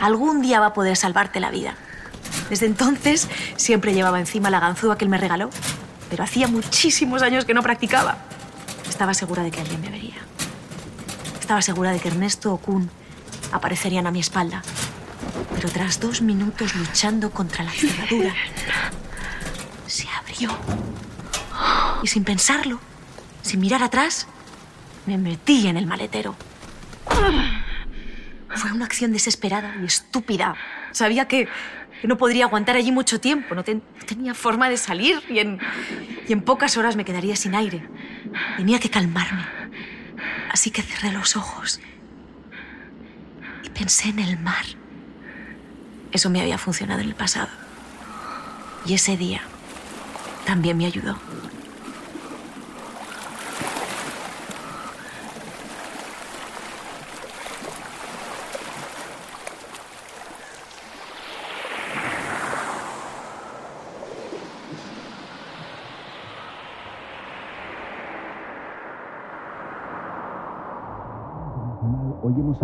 Algún 0.00 0.42
día 0.42 0.58
va 0.58 0.66
a 0.66 0.74
poder 0.74 0.96
salvarte 0.96 1.38
la 1.38 1.52
vida. 1.52 1.76
Desde 2.50 2.66
entonces 2.66 3.28
siempre 3.56 3.94
llevaba 3.94 4.18
encima 4.18 4.50
la 4.50 4.58
ganzúa 4.58 4.98
que 4.98 5.04
él 5.04 5.08
me 5.08 5.18
regaló, 5.18 5.50
pero 6.10 6.24
hacía 6.24 6.48
muchísimos 6.48 7.22
años 7.22 7.44
que 7.44 7.54
no 7.54 7.62
practicaba. 7.62 8.18
Estaba 8.88 9.14
segura 9.14 9.44
de 9.44 9.52
que 9.52 9.60
alguien 9.60 9.80
me 9.80 9.90
vería. 9.90 10.16
Estaba 11.38 11.62
segura 11.62 11.92
de 11.92 12.00
que 12.00 12.08
Ernesto 12.08 12.52
o 12.52 12.56
Kun 12.58 12.90
aparecerían 13.52 14.08
a 14.08 14.10
mi 14.10 14.18
espalda. 14.18 14.62
Pero 15.54 15.68
tras 15.68 16.00
dos 16.00 16.22
minutos 16.22 16.74
luchando 16.74 17.30
contra 17.30 17.62
la 17.62 17.70
cerradura, 17.70 18.34
se 19.86 20.08
abrió. 20.08 20.50
Y 22.02 22.06
sin 22.08 22.24
pensarlo, 22.24 22.80
sin 23.42 23.60
mirar 23.60 23.82
atrás, 23.82 24.26
me 25.06 25.18
metí 25.18 25.66
en 25.66 25.76
el 25.76 25.86
maletero. 25.86 26.34
Fue 28.54 28.72
una 28.72 28.84
acción 28.84 29.12
desesperada 29.12 29.74
y 29.82 29.84
estúpida. 29.86 30.54
Sabía 30.92 31.26
que, 31.28 31.48
que 32.00 32.08
no 32.08 32.16
podría 32.16 32.46
aguantar 32.46 32.76
allí 32.76 32.90
mucho 32.92 33.20
tiempo. 33.20 33.54
No, 33.54 33.64
ten- 33.64 33.82
no 34.00 34.06
tenía 34.06 34.34
forma 34.34 34.68
de 34.68 34.76
salir 34.76 35.22
y 35.28 35.38
en, 35.40 35.58
y 36.28 36.32
en 36.32 36.42
pocas 36.42 36.76
horas 36.76 36.96
me 36.96 37.04
quedaría 37.04 37.36
sin 37.36 37.54
aire. 37.54 37.86
Tenía 38.56 38.78
que 38.80 38.88
calmarme. 38.90 39.44
Así 40.50 40.70
que 40.70 40.82
cerré 40.82 41.12
los 41.12 41.36
ojos 41.36 41.80
y 43.62 43.68
pensé 43.70 44.08
en 44.08 44.20
el 44.20 44.38
mar. 44.38 44.64
Eso 46.12 46.30
me 46.30 46.40
había 46.40 46.56
funcionado 46.56 47.00
en 47.00 47.08
el 47.08 47.14
pasado. 47.14 47.48
Y 48.86 48.94
ese 48.94 49.16
día 49.18 49.42
también 50.46 50.78
me 50.78 50.86
ayudó. 50.86 51.18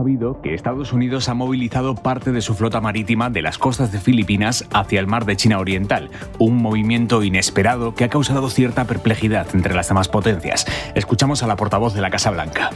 Sabido 0.03 0.41
que 0.43 0.53
Estados 0.53 0.93
Unidos 0.93 1.29
ha 1.29 1.35
movilizado 1.35 1.95
parte 1.95 2.33
de 2.33 2.41
su 2.41 2.55
flota 2.55 2.81
marítima 2.81 3.31
de 3.31 3.41
las 3.41 3.57
costas 3.57 3.93
de 3.93 4.01
Filipinas 4.01 4.65
hacia 4.73 4.99
el 4.99 5.07
mar 5.07 5.27
de 5.27 5.37
China 5.37 5.61
Oriental, 5.61 6.11
un 6.41 6.57
movimiento 6.57 7.23
inesperado 7.23 7.95
que 7.95 8.03
ha 8.03 8.09
causado 8.09 8.51
cierta 8.51 8.85
perplejidad 8.85 9.47
entre 9.55 9.75
las 9.75 9.87
demás 9.87 10.09
potencias. 10.09 10.67
Escuchamos 10.97 11.45
a 11.45 11.47
la 11.47 11.55
portavoz 11.55 11.95
de 11.95 12.01
la 12.01 12.11
Casa 12.11 12.33
Blanca. 12.33 12.71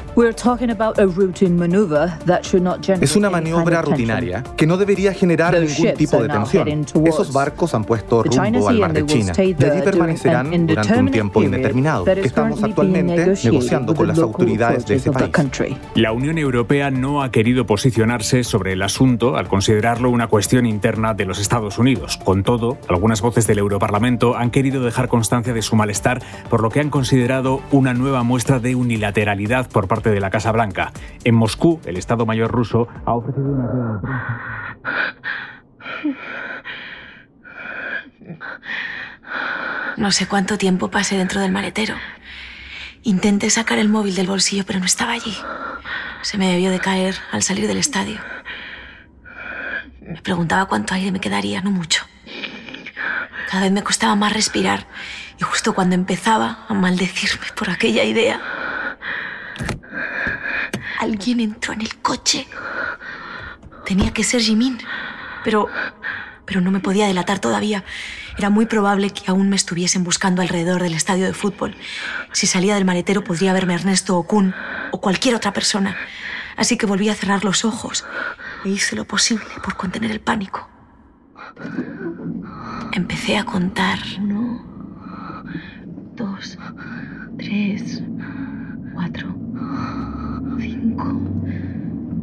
Es 3.01 3.17
una 3.17 3.31
maniobra 3.31 3.83
rutinaria 3.83 4.45
que 4.57 4.69
no 4.69 4.77
debería 4.77 5.13
generar 5.13 5.59
ningún 5.59 5.95
tipo 5.95 6.23
de 6.23 6.29
tensión. 6.29 6.69
Esos 7.05 7.33
barcos 7.33 7.75
han 7.75 7.83
puesto 7.83 8.23
rumbo 8.23 8.69
al 8.69 8.79
mar 8.79 8.93
de 8.93 9.05
China 9.05 9.33
y 9.37 9.65
allí 9.65 9.83
permanecerán 9.83 10.67
durante 10.67 10.97
un 10.97 11.11
tiempo 11.11 11.43
indeterminado, 11.43 12.05
que 12.05 12.21
estamos 12.21 12.63
actualmente 12.63 13.35
negociando 13.43 13.97
con 13.97 14.07
las 14.07 14.19
autoridades 14.19 14.87
de 14.87 14.95
ese 14.95 15.11
país. 15.11 15.33
La 15.97 16.13
Unión 16.13 16.27
Unión 16.27 16.39
Europea 16.39 16.91
no 16.91 17.16
ha 17.23 17.31
querido 17.31 17.67
posicionarse 17.67 18.45
sobre 18.45 18.73
el 18.73 18.83
asunto 18.83 19.37
al 19.37 19.49
considerarlo 19.49 20.11
una 20.11 20.27
cuestión 20.27 20.67
interna 20.67 21.15
de 21.15 21.25
los 21.25 21.39
Estados 21.39 21.79
Unidos. 21.79 22.17
Con 22.17 22.43
todo, 22.43 22.79
algunas 22.89 23.21
voces 23.21 23.47
del 23.47 23.59
Europarlamento 23.59 24.37
han 24.37 24.51
querido 24.51 24.83
dejar 24.83 25.09
constancia 25.09 25.53
de 25.53 25.63
su 25.63 25.77
malestar 25.77 26.23
por 26.49 26.63
lo 26.63 26.71
que 26.71 26.81
han 26.81 26.91
considerado 26.91 27.63
una 27.71 27.95
nueva 27.95 28.23
muestra 28.23 28.59
de 28.59 28.75
unilateralidad 28.75 29.69
por 29.69 29.89
parte 29.89 30.11
de 30.11 30.21
la 30.21 30.31
Casa 30.31 30.53
Blanca. 30.53 30.93
En 31.25 31.35
Moscú, 31.35 31.81
el 31.87 31.97
Estado 31.97 32.27
Mayor 32.27 32.51
ruso 32.51 32.89
ha 33.05 33.15
ofrecido 33.15 33.47
una 33.47 33.67
rueda 33.67 34.01
de. 34.03 34.09
No 39.97 40.13
sé 40.13 40.27
cuánto 40.27 40.59
tiempo 40.59 40.91
pasé 40.91 41.17
dentro 41.17 41.41
del 41.41 41.53
maletero. 41.53 41.95
Intenté 43.03 43.49
sacar 43.51 43.79
el 43.79 43.89
móvil 43.89 44.15
del 44.15 44.27
bolsillo, 44.27 44.65
pero 44.67 44.79
no 44.79 44.85
estaba 44.85 45.13
allí. 45.13 45.35
Se 46.23 46.39
me 46.39 46.51
debió 46.51 46.71
de 46.71 46.81
caer 46.81 47.17
al 47.31 47.43
salir 47.43 47.67
del 47.67 47.79
estadio. 47.79 48.21
Me 50.01 50.21
preguntaba 50.23 50.67
cuánto 50.67 50.95
aire 50.95 51.13
me 51.13 51.21
quedaría, 51.21 51.61
no 51.61 51.71
mucho. 51.71 52.05
Cada 53.51 53.63
vez 53.63 53.73
me 53.73 53.83
costaba 53.83 54.15
más 54.17 54.33
respirar 54.33 54.87
y 55.39 55.45
justo 55.45 55.75
cuando 55.75 55.95
empezaba 55.95 56.65
a 56.69 56.75
maldecirme 56.75 57.47
por 57.55 57.71
aquella 57.71 58.05
idea, 58.05 58.41
alguien 60.99 61.41
entró 61.41 61.73
en 61.73 61.83
el 61.83 61.97
coche. 61.97 62.47
Tenía 63.85 64.13
que 64.13 64.25
ser 64.25 64.41
Jimin, 64.41 64.79
pero, 65.45 65.69
pero 66.45 66.61
no 66.61 66.71
me 66.71 66.81
podía 66.81 67.07
delatar 67.07 67.39
todavía. 67.39 67.85
Era 68.39 68.51
muy 68.51 68.67
probable 68.67 69.11
que 69.11 69.31
aún 69.31 69.49
me 69.49 69.57
estuviesen 69.57 70.05
buscando 70.05 70.43
alrededor 70.43 70.83
del 70.83 70.95
estadio 70.95 71.27
de 71.27 71.33
fútbol. 71.33 71.77
Si 72.33 72.47
salía 72.47 72.75
del 72.75 72.85
maletero 72.85 73.23
podría 73.23 73.53
verme 73.53 73.75
Ernesto 73.75 74.17
o 74.17 74.25
Kun 74.25 74.55
o 74.97 75.01
cualquier 75.01 75.35
otra 75.35 75.53
persona. 75.53 75.95
Así 76.57 76.79
que 76.79 76.87
volví 76.87 77.09
a 77.11 77.15
cerrar 77.15 77.45
los 77.45 77.65
ojos 77.65 78.05
e 78.65 78.71
hice 78.71 78.97
lo 78.97 79.05
posible 79.05 79.45
por 79.63 79.77
contener 79.77 80.11
el 80.11 80.21
pánico. 80.21 80.69
Empecé 82.93 83.37
a 83.37 83.45
contar. 83.45 83.99
Uno, 84.19 84.65
dos, 86.15 86.59
tres, 87.37 88.03
cuatro, 88.95 89.29
cinco, 90.59 91.09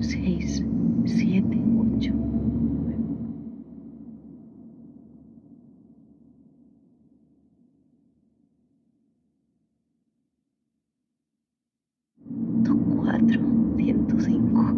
seis, 0.01 0.63
siete, 1.05 1.62
105, 13.83 14.75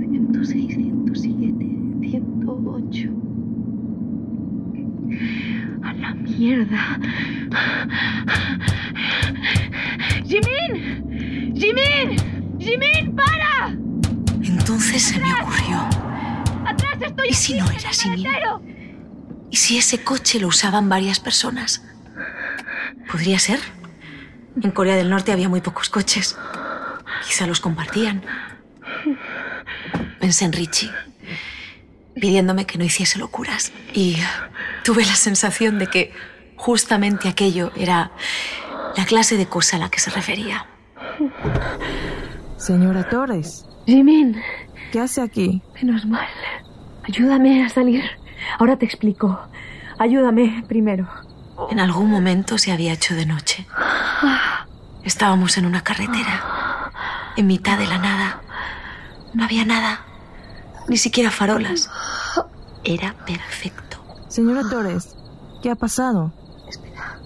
106, 0.00 0.74
107, 0.74 1.66
108. 2.02 3.08
A 5.82 5.92
la 5.94 6.14
mierda. 6.14 6.98
¡Jimin! 10.26 11.54
¡Jimin! 11.54 12.18
¡Jimin, 12.58 13.16
para! 13.16 13.74
Entonces 14.42 15.02
se 15.02 15.18
me 15.18 15.32
ocurrió. 15.32 15.78
¡Atrás 16.66 17.00
estoy! 17.00 17.28
¿Y 17.30 17.32
si 17.32 17.54
no 17.54 17.64
era 17.70 17.90
Jimin? 17.90 18.26
¿Y 19.50 19.56
si 19.56 19.78
ese 19.78 20.04
coche 20.04 20.38
lo 20.38 20.48
usaban 20.48 20.90
varias 20.90 21.18
personas? 21.18 21.82
¿Podría 23.10 23.38
ser? 23.38 23.58
En 24.62 24.70
Corea 24.70 24.96
del 24.96 25.08
Norte 25.08 25.32
había 25.32 25.48
muy 25.48 25.62
pocos 25.62 25.88
coches. 25.88 26.36
Quizá 27.26 27.46
los 27.46 27.60
compartían. 27.60 28.22
Pensé 30.20 30.44
en 30.44 30.52
Richie, 30.52 30.90
pidiéndome 32.14 32.66
que 32.66 32.78
no 32.78 32.84
hiciese 32.84 33.18
locuras. 33.18 33.72
Y 33.94 34.16
tuve 34.84 35.04
la 35.04 35.14
sensación 35.14 35.78
de 35.78 35.86
que 35.86 36.12
justamente 36.56 37.28
aquello 37.28 37.72
era 37.76 38.10
la 38.96 39.04
clase 39.04 39.36
de 39.36 39.46
cosa 39.46 39.76
a 39.76 39.80
la 39.80 39.90
que 39.90 40.00
se 40.00 40.10
refería. 40.10 40.66
Señora 42.56 43.08
Torres. 43.08 43.64
Jimin. 43.86 44.40
¿Qué 44.92 45.00
hace 45.00 45.20
aquí? 45.20 45.62
Menos 45.74 46.04
mal. 46.06 46.26
Ayúdame 47.04 47.64
a 47.64 47.68
salir. 47.68 48.04
Ahora 48.58 48.76
te 48.76 48.84
explico. 48.84 49.38
Ayúdame 49.98 50.64
primero. 50.68 51.08
En 51.70 51.80
algún 51.80 52.10
momento 52.10 52.58
se 52.58 52.72
había 52.72 52.92
hecho 52.92 53.14
de 53.14 53.26
noche. 53.26 53.66
Estábamos 55.04 55.56
en 55.58 55.66
una 55.66 55.82
carretera, 55.82 56.44
en 57.38 57.46
mitad 57.46 57.78
de 57.78 57.86
la 57.86 57.98
nada. 57.98 58.42
No 59.32 59.44
había 59.44 59.64
nada, 59.64 60.00
ni 60.88 60.96
siquiera 60.96 61.30
farolas. 61.30 61.88
Era 62.82 63.14
perfecto. 63.24 63.98
Señora 64.28 64.68
Torres, 64.68 65.16
¿qué 65.62 65.70
ha 65.70 65.76
pasado? 65.76 66.32
Espera. 66.68 67.20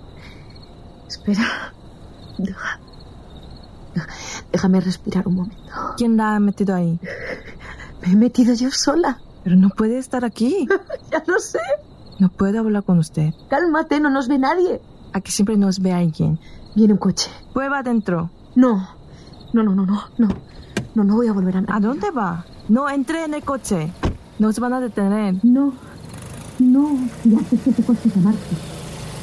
Espera. 1.08 1.72
Deja. 2.36 2.80
Déjame 4.52 4.80
respirar 4.80 5.26
un 5.26 5.36
momento. 5.36 5.72
¿Quién 5.96 6.18
la 6.18 6.36
ha 6.36 6.40
metido 6.40 6.74
ahí? 6.74 7.00
Me 8.02 8.12
he 8.12 8.16
metido 8.16 8.54
yo 8.54 8.70
sola. 8.70 9.18
Pero 9.44 9.56
no 9.56 9.70
puede 9.70 9.98
estar 9.98 10.24
aquí. 10.26 10.68
ya 11.10 11.24
lo 11.26 11.38
sé. 11.38 11.58
No 12.18 12.28
puedo 12.28 12.60
hablar 12.60 12.84
con 12.84 12.98
usted. 12.98 13.32
Cálmate, 13.48 13.98
no 13.98 14.10
nos 14.10 14.28
ve 14.28 14.38
nadie. 14.38 14.80
Aquí 15.14 15.32
siempre 15.32 15.56
nos 15.56 15.80
ve 15.80 15.92
alguien. 15.92 16.38
Viene 16.76 16.92
un 16.92 16.98
coche. 16.98 17.30
Prueba 17.52 17.78
adentro. 17.78 18.30
No. 18.54 19.01
No, 19.52 19.62
no, 19.62 19.74
no, 19.74 19.84
no, 19.84 20.02
no. 20.18 20.28
No, 20.94 21.04
no 21.04 21.14
voy 21.16 21.28
a 21.28 21.32
volver 21.32 21.56
a 21.56 21.64
¿A 21.68 21.80
dónde 21.80 22.10
va? 22.10 22.44
No 22.68 22.88
entre 22.88 23.24
en 23.24 23.34
el 23.34 23.42
coche. 23.42 23.92
Nos 24.38 24.58
van 24.58 24.72
a 24.72 24.80
detener. 24.80 25.34
No. 25.44 25.72
No. 26.58 26.96
Ya 27.24 27.38
sé 27.40 27.58
que 27.72 27.82
coche 27.82 28.08
se 28.10 28.18
marcha. 28.20 28.56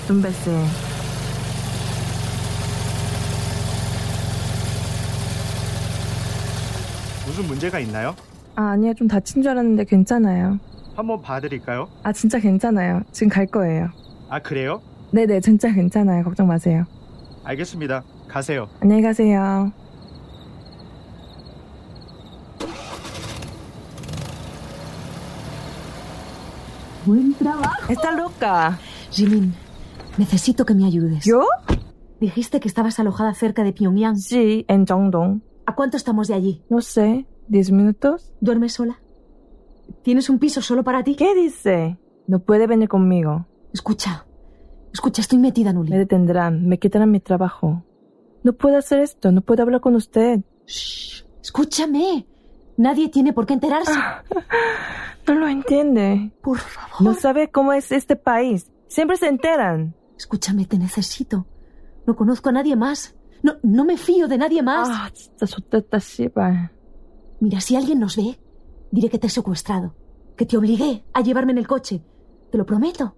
Un 0.09 0.21
beso. 0.21 0.51
무슨 7.25 7.47
문제가 7.47 7.79
있나요? 7.79 8.15
아, 8.55 8.71
아니요. 8.71 8.93
좀 8.95 9.07
다친 9.07 9.41
줄 9.41 9.51
알았는데 9.51 9.85
괜찮아요. 9.85 10.59
한번 10.95 11.21
봐드릴까요? 11.21 11.87
아, 12.03 12.11
진짜 12.11 12.39
괜찮아요. 12.39 13.01
지금 13.11 13.29
갈 13.29 13.45
거예요. 13.45 13.89
아, 14.29 14.39
그래요? 14.39 14.81
네네, 15.11 15.39
진짜 15.41 15.71
괜찮아요. 15.71 16.23
걱정 16.23 16.47
마세요. 16.47 16.85
알겠습니다. 17.43 18.03
가세요. 18.27 18.67
안녕히 18.81 19.01
가세요. 19.01 19.71
Buen 27.09 27.33
trabajo. 27.33 27.91
Está 27.91 28.11
loca. 28.11 28.77
Jimin, 29.09 29.55
necesito 30.19 30.63
que 30.63 30.75
me 30.75 30.85
ayudes. 30.85 31.25
¿Yo? 31.25 31.43
Dijiste 32.21 32.59
que 32.59 32.67
estabas 32.67 32.99
alojada 32.99 33.33
cerca 33.33 33.63
de 33.63 33.73
Pyongyang. 33.73 34.17
Sí, 34.17 34.63
en 34.67 34.85
Zhongdong. 34.85 35.41
¿A 35.65 35.73
cuánto 35.73 35.97
estamos 35.97 36.27
de 36.27 36.35
allí? 36.35 36.63
No 36.69 36.81
sé, 36.81 37.25
¿diez 37.47 37.71
minutos? 37.71 38.31
¿Duermes 38.41 38.73
sola? 38.73 39.01
¿Tienes 40.03 40.29
un 40.29 40.37
piso 40.37 40.61
solo 40.61 40.83
para 40.83 41.03
ti? 41.03 41.15
¿Qué 41.15 41.33
dice? 41.33 41.97
No 42.27 42.41
puede 42.41 42.67
venir 42.67 42.87
conmigo. 42.87 43.47
Escucha, 43.73 44.27
escucha, 44.93 45.23
estoy 45.23 45.39
metida 45.39 45.71
en 45.71 45.77
un 45.77 45.85
lío. 45.87 45.93
Me 45.93 45.97
detendrán, 45.97 46.67
me 46.67 46.77
quitarán 46.77 47.09
mi 47.09 47.21
trabajo. 47.21 47.85
No 48.43 48.53
puedo 48.53 48.77
hacer 48.77 48.99
esto, 48.99 49.31
no 49.31 49.41
puedo 49.41 49.63
hablar 49.63 49.81
con 49.81 49.95
usted. 49.95 50.41
Shh, 50.67 51.25
escúchame. 51.41 52.27
Nadie 52.79 53.09
tiene 53.09 53.33
por 53.33 53.45
qué 53.45 53.53
enterarse. 53.55 53.91
No 55.27 55.35
lo 55.35 55.47
entiende. 55.47 56.31
Por 56.41 56.57
favor. 56.57 57.01
No 57.01 57.13
sabe 57.13 57.51
cómo 57.51 57.71
es 57.73 57.91
este 57.91 58.15
país. 58.15 58.71
Siempre 58.87 59.15
se 59.15 59.27
enteran. 59.27 59.93
Escúchame, 60.17 60.65
te 60.65 60.79
necesito. 60.79 61.45
No 62.07 62.15
conozco 62.15 62.49
a 62.49 62.51
nadie 62.51 62.75
más. 62.75 63.15
No, 63.43 63.57
no 63.61 63.85
me 63.85 63.95
fío 63.95 64.27
de 64.27 64.39
nadie 64.39 64.63
más. 64.63 64.87
Ah, 64.89 65.11
Mira, 67.41 67.61
si 67.61 67.75
alguien 67.75 67.99
nos 67.99 68.15
ve, 68.15 68.39
diré 68.89 69.09
que 69.09 69.19
te 69.19 69.27
he 69.27 69.29
secuestrado, 69.29 69.93
que 70.35 70.47
te 70.47 70.57
obligué 70.57 71.03
a 71.13 71.21
llevarme 71.21 71.51
en 71.51 71.59
el 71.59 71.67
coche. 71.67 72.01
Te 72.51 72.57
lo 72.57 72.65
prometo. 72.65 73.15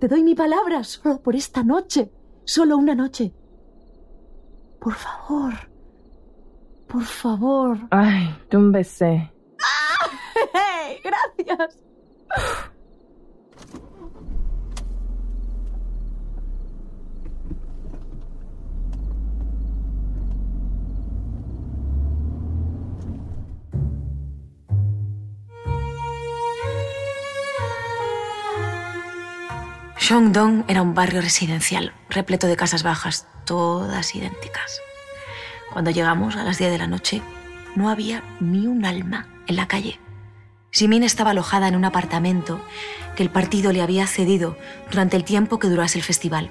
Te 0.00 0.08
doy 0.08 0.22
mi 0.22 0.34
palabra 0.34 0.84
solo 0.84 1.20
por 1.20 1.36
esta 1.36 1.62
noche. 1.62 2.10
Solo 2.44 2.78
una 2.78 2.94
noche. 2.94 3.34
Por 4.80 4.94
favor. 4.94 5.52
Por 6.88 7.04
favor. 7.04 7.78
Ay, 7.90 8.34
tú 8.48 8.58
un 8.58 8.72
beso. 8.72 9.04
¡Ah! 9.06 10.10
¡Hey! 10.54 11.00
¡Gracias! 11.04 11.78
Songdong 30.06 30.64
era 30.68 30.82
un 30.82 30.94
barrio 30.94 31.20
residencial, 31.20 31.92
repleto 32.08 32.46
de 32.46 32.56
casas 32.56 32.84
bajas, 32.84 33.26
todas 33.44 34.14
idénticas. 34.14 34.80
Cuando 35.76 35.90
llegamos 35.90 36.36
a 36.36 36.42
las 36.42 36.56
10 36.56 36.70
de 36.70 36.78
la 36.78 36.86
noche, 36.86 37.20
no 37.74 37.90
había 37.90 38.24
ni 38.40 38.66
un 38.66 38.86
alma 38.86 39.26
en 39.46 39.56
la 39.56 39.68
calle. 39.68 40.00
Jimin 40.70 41.02
estaba 41.02 41.32
alojada 41.32 41.68
en 41.68 41.76
un 41.76 41.84
apartamento 41.84 42.62
que 43.14 43.22
el 43.22 43.28
partido 43.28 43.72
le 43.72 43.82
había 43.82 44.06
cedido 44.06 44.56
durante 44.90 45.18
el 45.18 45.24
tiempo 45.24 45.58
que 45.58 45.68
durase 45.68 45.98
el 45.98 46.04
festival. 46.04 46.50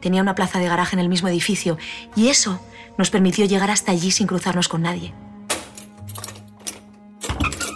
Tenía 0.00 0.20
una 0.20 0.34
plaza 0.34 0.58
de 0.58 0.66
garaje 0.66 0.96
en 0.96 0.98
el 0.98 1.08
mismo 1.08 1.28
edificio 1.28 1.78
y 2.16 2.26
eso 2.26 2.60
nos 2.98 3.10
permitió 3.10 3.44
llegar 3.44 3.70
hasta 3.70 3.92
allí 3.92 4.10
sin 4.10 4.26
cruzarnos 4.26 4.66
con 4.66 4.82
nadie. 4.82 5.14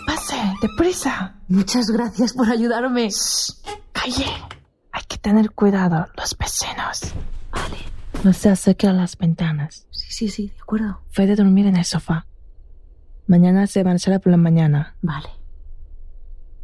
¡Pase! 0.08 0.42
¡Deprisa! 0.60 1.36
Muchas 1.46 1.88
gracias 1.88 2.32
por 2.32 2.50
ayudarme. 2.50 3.10
¡Calle! 3.92 4.26
Hay 4.90 5.02
que 5.06 5.18
tener 5.18 5.52
cuidado, 5.52 6.08
los 6.16 6.36
vecinos. 6.36 7.14
Vale. 7.52 7.89
No 8.22 8.34
se 8.34 8.50
acerque 8.50 8.86
a 8.86 8.92
las 8.92 9.16
ventanas. 9.16 9.86
Sí, 9.90 10.12
sí, 10.12 10.28
sí, 10.28 10.48
de 10.48 10.60
acuerdo. 10.60 11.00
Puede 11.14 11.36
dormir 11.36 11.66
en 11.66 11.76
el 11.76 11.84
sofá. 11.84 12.26
Mañana 13.26 13.66
se 13.66 13.80
avanzará 13.80 14.18
por 14.18 14.30
la 14.30 14.36
mañana. 14.36 14.94
Vale. 15.00 15.28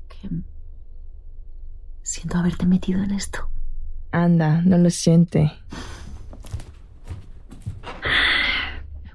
Que... 0.08 0.28
Siento 2.02 2.36
haberte 2.36 2.66
metido 2.66 3.02
en 3.02 3.12
esto. 3.12 3.48
Anda, 4.12 4.60
no 4.62 4.76
lo 4.76 4.90
siente. 4.90 5.50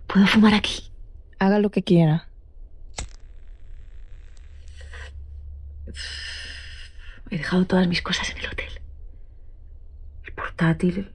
¿Puedo 0.08 0.25
fumar 0.25 0.56
aquí? 0.56 0.91
Haga 1.38 1.60
lo 1.60 1.69
que 1.69 1.84
quiera. 1.84 2.27
He 7.30 7.38
dejado 7.38 7.65
todas 7.65 7.88
mis 7.88 8.01
cosas 8.01 8.30
en 8.32 8.38
el 8.39 8.47
hotel. 8.47 8.82
El 10.25 10.34
portátil, 10.34 11.12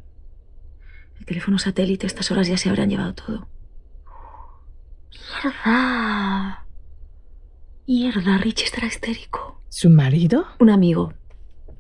teléfono 1.27 1.59
satélite, 1.59 2.07
a 2.07 2.09
estas 2.09 2.31
horas 2.31 2.49
ya 2.49 2.57
se 2.57 2.71
habrán 2.71 2.89
llevado 2.89 3.15
todo. 3.15 3.49
¡Mierda! 5.43 6.67
Mierda, 7.87 8.39
Rich 8.39 8.63
estará 8.63 8.87
histérico. 8.87 9.61
¿Su 9.69 9.91
marido? 9.91 10.47
Un 10.59 10.71
amigo. 10.71 11.13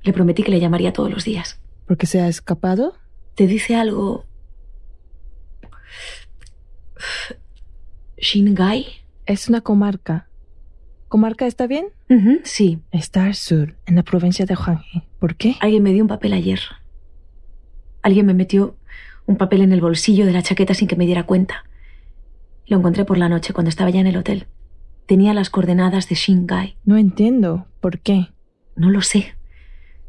Le 0.02 0.12
prometí 0.12 0.42
que 0.42 0.50
le 0.50 0.60
llamaría 0.60 0.92
todos 0.92 1.10
los 1.10 1.24
días. 1.24 1.60
¿Por 1.86 1.96
qué 1.96 2.06
se 2.06 2.20
ha 2.20 2.28
escapado? 2.28 2.94
¿Te 3.34 3.46
dice 3.46 3.76
algo? 3.76 4.24
Shingai. 8.18 8.86
Es 9.26 9.48
una 9.48 9.60
comarca. 9.60 10.28
¿Comarca 11.08 11.46
está 11.46 11.66
bien? 11.66 11.88
sí. 12.44 12.80
Está 12.92 13.24
al 13.24 13.34
sur, 13.34 13.76
en 13.86 13.96
la 13.96 14.02
provincia 14.02 14.46
de 14.46 14.54
Huanghe. 14.54 15.02
¿Por 15.18 15.36
qué? 15.36 15.56
Alguien 15.60 15.82
me 15.82 15.92
dio 15.92 16.02
un 16.02 16.08
papel 16.08 16.32
ayer. 16.32 16.60
Alguien 18.02 18.26
me 18.26 18.34
metió 18.34 18.76
un 19.26 19.36
papel 19.36 19.62
en 19.62 19.72
el 19.72 19.80
bolsillo 19.80 20.26
de 20.26 20.32
la 20.32 20.42
chaqueta 20.42 20.74
sin 20.74 20.88
que 20.88 20.96
me 20.96 21.06
diera 21.06 21.24
cuenta. 21.24 21.64
Lo 22.66 22.78
encontré 22.78 23.04
por 23.04 23.18
la 23.18 23.28
noche 23.28 23.52
cuando 23.52 23.68
estaba 23.68 23.90
ya 23.90 24.00
en 24.00 24.06
el 24.06 24.16
hotel. 24.16 24.46
Tenía 25.06 25.34
las 25.34 25.50
coordenadas 25.50 26.08
de 26.08 26.16
Shingai. 26.16 26.76
No 26.84 26.96
entiendo. 26.96 27.66
¿Por 27.80 28.00
qué? 28.00 28.28
No 28.74 28.90
lo 28.90 29.02
sé. 29.02 29.34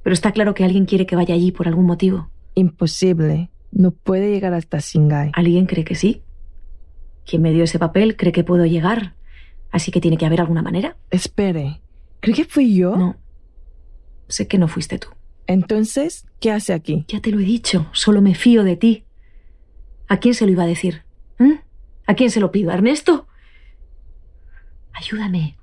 Pero 0.04 0.14
está 0.14 0.32
claro 0.32 0.54
que 0.54 0.64
alguien 0.64 0.86
quiere 0.86 1.06
que 1.06 1.16
vaya 1.16 1.36
allí 1.36 1.52
por 1.52 1.68
algún 1.68 1.86
motivo. 1.86 2.32
Imposible. 2.56 3.52
No 3.72 3.92
puede 3.92 4.32
llegar 4.32 4.54
hasta 4.54 4.80
Shingai. 4.80 5.32
¿Alguien 5.34 5.68
cree 5.68 5.84
que 5.84 5.96
sí? 5.96 6.24
Quien 7.26 7.42
me 7.42 7.52
dio 7.52 7.64
ese 7.64 7.78
papel 7.78 8.16
cree 8.16 8.32
que 8.32 8.44
puedo 8.44 8.66
llegar. 8.66 9.16
Así 9.70 9.92
que 9.92 10.02
tiene 10.02 10.18
que 10.18 10.26
haber 10.26 10.42
alguna 10.42 10.62
manera. 10.62 10.98
Espere. 11.12 11.82
¿Cree 12.22 12.36
que 12.36 12.46
fui 12.46 12.74
yo? 12.74 12.96
No. 12.96 13.18
Sé 14.28 14.48
que 14.48 14.58
no 14.58 14.68
fuiste 14.68 14.98
tú. 14.98 15.10
Entonces, 15.46 16.26
¿qué 16.40 16.52
hace 16.52 16.74
aquí? 16.74 17.06
Ya 17.08 17.22
te 17.22 17.32
lo 17.32 17.40
he 17.40 17.44
dicho. 17.44 17.88
Solo 17.92 18.22
me 18.22 18.34
fío 18.34 18.64
de 18.64 18.78
ti. 18.78 19.04
¿A 20.08 20.18
quién 20.18 20.34
se 20.34 20.46
lo 20.46 20.52
iba 20.52 20.64
a 20.64 20.68
decir? 20.68 21.04
¿Eh? 21.40 21.60
¿A 22.06 22.14
quién 22.14 22.32
se 22.32 22.40
lo 22.40 22.52
pido? 22.52 22.72
¿A 22.72 22.76
Ernesto? 22.76 23.28
Ayúdame. 24.94 25.58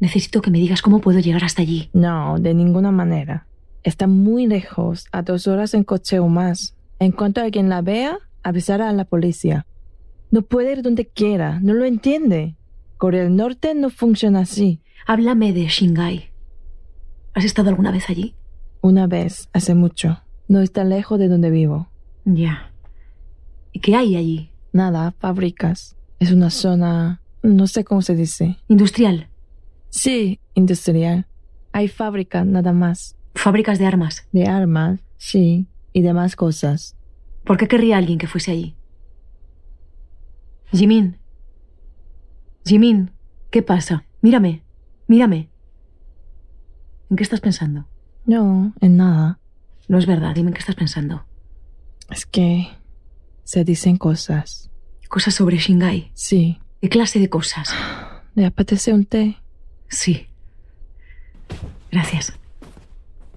Necesito 0.00 0.42
que 0.42 0.50
me 0.50 0.58
digas 0.58 0.82
cómo 0.82 1.00
puedo 1.00 1.18
llegar 1.18 1.44
hasta 1.44 1.62
allí. 1.62 1.90
No, 1.92 2.38
de 2.38 2.54
ninguna 2.54 2.90
manera. 2.90 3.46
Está 3.82 4.06
muy 4.06 4.46
lejos, 4.46 5.06
a 5.12 5.22
dos 5.22 5.46
horas 5.46 5.74
en 5.74 5.84
coche 5.84 6.18
o 6.18 6.28
más. 6.28 6.76
En 6.98 7.12
cuanto 7.12 7.40
alguien 7.40 7.68
la 7.68 7.80
vea, 7.82 8.18
avisará 8.42 8.88
a 8.88 8.92
la 8.92 9.04
policía. 9.04 9.66
No 10.30 10.42
puede 10.42 10.72
ir 10.72 10.82
donde 10.82 11.06
quiera, 11.06 11.58
no 11.60 11.74
lo 11.74 11.84
entiende. 11.84 12.56
Corea 12.96 13.22
del 13.22 13.36
Norte 13.36 13.74
no 13.74 13.90
funciona 13.90 14.40
así. 14.40 14.80
Háblame 15.06 15.52
de 15.52 15.66
Shingai. 15.66 16.32
¿Has 17.34 17.44
estado 17.44 17.70
alguna 17.70 17.92
vez 17.92 18.10
allí? 18.10 18.34
Una 18.80 19.06
vez, 19.06 19.48
hace 19.52 19.74
mucho. 19.74 20.20
No 20.48 20.60
está 20.60 20.84
lejos 20.84 21.18
de 21.18 21.28
donde 21.28 21.50
vivo. 21.50 21.88
Ya. 22.24 22.67
¿Y 23.72 23.80
qué 23.80 23.96
hay 23.96 24.16
allí? 24.16 24.50
Nada, 24.72 25.14
fábricas. 25.18 25.96
Es 26.18 26.32
una 26.32 26.50
zona... 26.50 27.20
no 27.42 27.66
sé 27.66 27.84
cómo 27.84 28.02
se 28.02 28.14
dice. 28.14 28.58
¿Industrial? 28.68 29.28
Sí, 29.90 30.40
industrial. 30.54 31.26
Hay 31.72 31.88
fábricas 31.88 32.46
nada 32.46 32.72
más. 32.72 33.16
¿Fábricas 33.34 33.78
de 33.78 33.86
armas? 33.86 34.26
De 34.32 34.46
armas, 34.46 35.00
sí, 35.16 35.66
y 35.92 36.02
demás 36.02 36.36
cosas. 36.36 36.96
¿Por 37.44 37.56
qué 37.56 37.68
querría 37.68 37.96
alguien 37.96 38.18
que 38.18 38.26
fuese 38.26 38.50
allí? 38.50 38.74
Jimin. 40.72 41.18
Jimin, 42.66 43.10
¿qué 43.50 43.62
pasa? 43.62 44.04
Mírame, 44.20 44.62
mírame. 45.06 45.48
¿En 47.10 47.16
qué 47.16 47.22
estás 47.22 47.40
pensando? 47.40 47.86
No, 48.26 48.74
en 48.80 48.96
nada. 48.96 49.38
No 49.86 49.98
es 49.98 50.06
verdad, 50.06 50.34
dime 50.34 50.48
en 50.48 50.54
qué 50.54 50.60
estás 50.60 50.74
pensando. 50.74 51.24
Es 52.10 52.26
que 52.26 52.68
se 53.48 53.64
dicen 53.64 53.96
cosas. 53.96 54.70
¿Cosas 55.08 55.34
sobre 55.34 55.56
Shingai? 55.56 56.12
Sí. 56.12 56.60
¿Qué 56.82 56.90
clase 56.90 57.18
de 57.18 57.30
cosas? 57.30 57.70
¿Le 58.34 58.44
apetece 58.44 58.92
un 58.92 59.06
té? 59.06 59.38
Sí. 59.88 60.28
Gracias. 61.90 62.34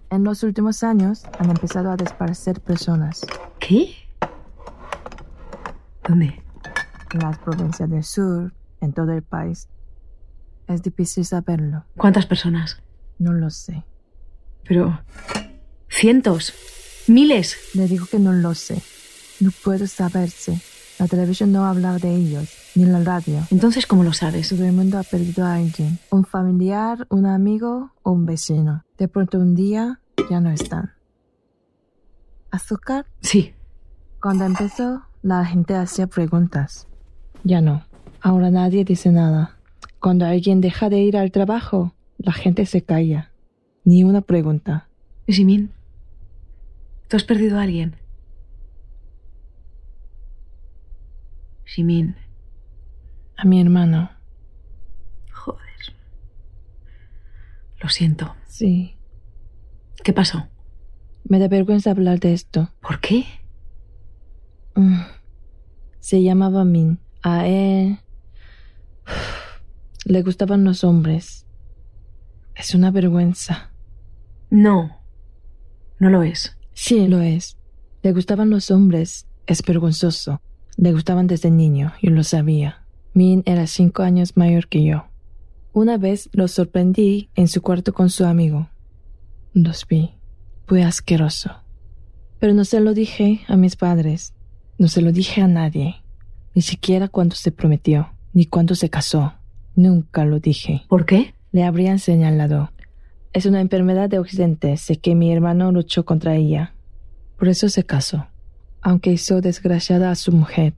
En 0.10 0.26
los 0.26 0.44
últimos 0.44 0.84
años 0.84 1.24
han 1.40 1.50
empezado 1.50 1.92
a 1.92 1.96
desaparecer 1.96 2.60
personas. 2.60 3.26
¿Qué? 3.58 3.96
¿Dónde? 6.06 6.44
En 7.14 7.20
las 7.22 7.38
provincias 7.38 7.90
del 7.90 8.04
sur, 8.04 8.54
en 8.82 8.92
todo 8.92 9.14
el 9.14 9.24
país. 9.24 9.70
Es 10.68 10.84
difícil 10.84 11.24
saberlo. 11.24 11.86
¿Cuántas 11.96 12.26
personas? 12.26 12.82
No 13.18 13.32
lo 13.32 13.50
sé. 13.50 13.86
Pero... 14.68 15.00
Cientos. 15.88 16.54
Miles. 17.08 17.56
Le 17.76 17.88
digo 17.88 18.08
que 18.08 18.20
no 18.20 18.34
lo 18.34 18.54
sé. 18.56 18.84
No 19.42 19.50
puedo 19.64 19.88
saberse. 19.88 20.62
La 21.00 21.08
televisión 21.08 21.52
no 21.52 21.66
habla 21.66 21.98
de 21.98 22.16
ellos, 22.16 22.48
ni 22.76 22.86
la 22.86 23.04
radio. 23.04 23.40
Entonces, 23.50 23.88
¿cómo 23.88 24.04
lo 24.04 24.14
sabes? 24.14 24.50
Todo 24.50 24.64
el 24.66 24.72
mundo 24.72 25.00
ha 25.00 25.04
perdido 25.04 25.44
a 25.44 25.56
alguien. 25.56 25.98
Un 26.12 26.26
familiar, 26.26 27.08
un 27.10 27.26
amigo 27.26 27.92
o 28.04 28.12
un 28.12 28.28
vecino. 28.28 28.86
De 29.00 29.08
pronto 29.08 29.40
un 29.40 29.56
día 29.56 30.00
ya 30.30 30.40
no 30.40 30.52
están. 30.52 30.92
¿Azúcar? 32.52 33.08
Sí. 33.22 33.56
Cuando 34.22 34.46
empezó, 34.46 35.02
la 35.24 35.44
gente 35.44 35.74
hacía 35.74 36.06
preguntas. 36.06 36.88
Ya 37.44 37.62
no. 37.62 37.84
Ahora 38.22 38.52
nadie 38.52 38.86
dice 38.86 39.12
nada. 39.12 39.58
Cuando 40.00 40.28
alguien 40.28 40.62
deja 40.62 40.90
de 40.90 41.00
ir 41.00 41.18
al 41.18 41.32
trabajo, 41.32 41.96
la 42.20 42.32
gente 42.32 42.68
se 42.68 42.84
calla. 42.84 43.32
Ni 43.84 44.04
una 44.04 44.22
pregunta. 44.22 44.88
Jimin, 45.28 45.72
¿tú 47.08 47.18
has 47.18 47.24
perdido 47.24 47.58
a 47.58 47.64
alguien? 47.64 47.96
Jimin. 51.74 52.18
A 53.38 53.46
mi 53.46 53.62
hermano. 53.62 54.12
Joder. 55.32 55.96
Lo 57.80 57.88
siento. 57.88 58.36
Sí. 58.46 58.98
¿Qué 60.04 60.12
pasó? 60.12 60.50
Me 61.24 61.40
da 61.40 61.48
vergüenza 61.48 61.92
hablar 61.92 62.20
de 62.20 62.34
esto. 62.34 62.74
¿Por 62.82 63.00
qué? 63.00 63.26
Mm. 64.76 65.00
Se 66.02 66.22
llamaba 66.22 66.66
Min. 66.66 67.00
A 67.24 67.48
él 67.48 68.00
le 70.04 70.24
gustaban 70.24 70.66
los 70.66 70.84
hombres. 70.84 71.46
Es 72.54 72.76
una 72.76 72.92
vergüenza. 72.92 73.72
No. 74.50 75.00
No 76.00 76.10
lo 76.10 76.24
es. 76.24 76.58
Sí, 76.74 77.08
lo 77.08 77.22
es. 77.22 77.58
Le 78.04 78.12
gustaban 78.12 78.50
los 78.50 78.72
hombres. 78.72 79.26
Es 79.48 79.64
vergonzoso. 79.64 80.42
Le 80.78 80.92
gustaban 80.92 81.28
desde 81.28 81.52
niño, 81.52 81.94
yo 82.02 82.12
lo 82.12 82.24
sabía. 82.24 82.84
Min 83.14 83.44
era 83.46 83.68
cinco 83.68 84.04
años 84.04 84.38
mayor 84.38 84.68
que 84.68 84.84
yo. 84.84 85.06
Una 85.74 85.98
vez 85.98 86.30
lo 86.34 86.48
sorprendí 86.48 87.30
en 87.36 87.48
su 87.48 87.62
cuarto 87.62 87.94
con 87.94 88.10
su 88.10 88.26
amigo. 88.26 88.70
Los 89.54 89.88
vi. 89.88 90.12
Fue 90.66 90.84
asqueroso. 90.84 91.52
Pero 92.40 92.54
no 92.54 92.66
se 92.66 92.80
lo 92.80 92.94
dije 92.94 93.42
a 93.48 93.58
mis 93.58 93.76
padres. 93.76 94.34
No 94.78 94.88
se 94.88 95.02
lo 95.02 95.12
dije 95.12 95.42
a 95.42 95.48
nadie. 95.48 95.96
Ni 96.56 96.62
siquiera 96.62 97.08
cuando 97.08 97.36
se 97.36 97.52
prometió, 97.52 98.14
ni 98.34 98.46
cuando 98.46 98.76
se 98.76 98.90
casó. 98.90 99.34
Nunca 99.76 100.26
lo 100.26 100.40
dije. 100.40 100.84
¿Por 100.90 101.06
qué? 101.06 101.36
Le 101.52 101.64
habrían 101.64 102.00
señalado. 102.00 102.72
Es 103.34 103.46
una 103.46 103.62
enfermedad 103.62 104.10
de 104.10 104.20
Occidente. 104.20 104.76
Sé 104.78 104.98
que 104.98 105.16
mi 105.16 105.32
hermano 105.32 105.72
luchó 105.72 106.04
contra 106.04 106.36
ella. 106.36 106.74
Por 107.38 107.48
eso 107.48 107.70
se 107.70 107.84
casó. 107.84 108.28
Aunque 108.82 109.12
hizo 109.12 109.42
desgraciada 109.42 110.12
a 110.12 110.16
su 110.16 110.32
mujer. 110.32 110.74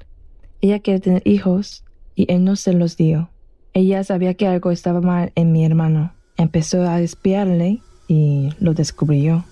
Ella 0.61 0.79
quiere 0.79 0.99
tener 0.99 1.21
hijos 1.25 1.83
y 2.15 2.31
él 2.31 2.43
no 2.43 2.55
se 2.55 2.73
los 2.73 2.97
dio. 2.97 3.29
Ella 3.73 4.03
sabía 4.03 4.35
que 4.35 4.47
algo 4.47 4.71
estaba 4.71 5.01
mal 5.01 5.31
en 5.35 5.51
mi 5.51 5.65
hermano. 5.65 6.13
Empezó 6.37 6.87
a 6.87 7.01
espiarle 7.01 7.81
y 8.07 8.49
lo 8.59 8.73
descubrió. 8.73 9.45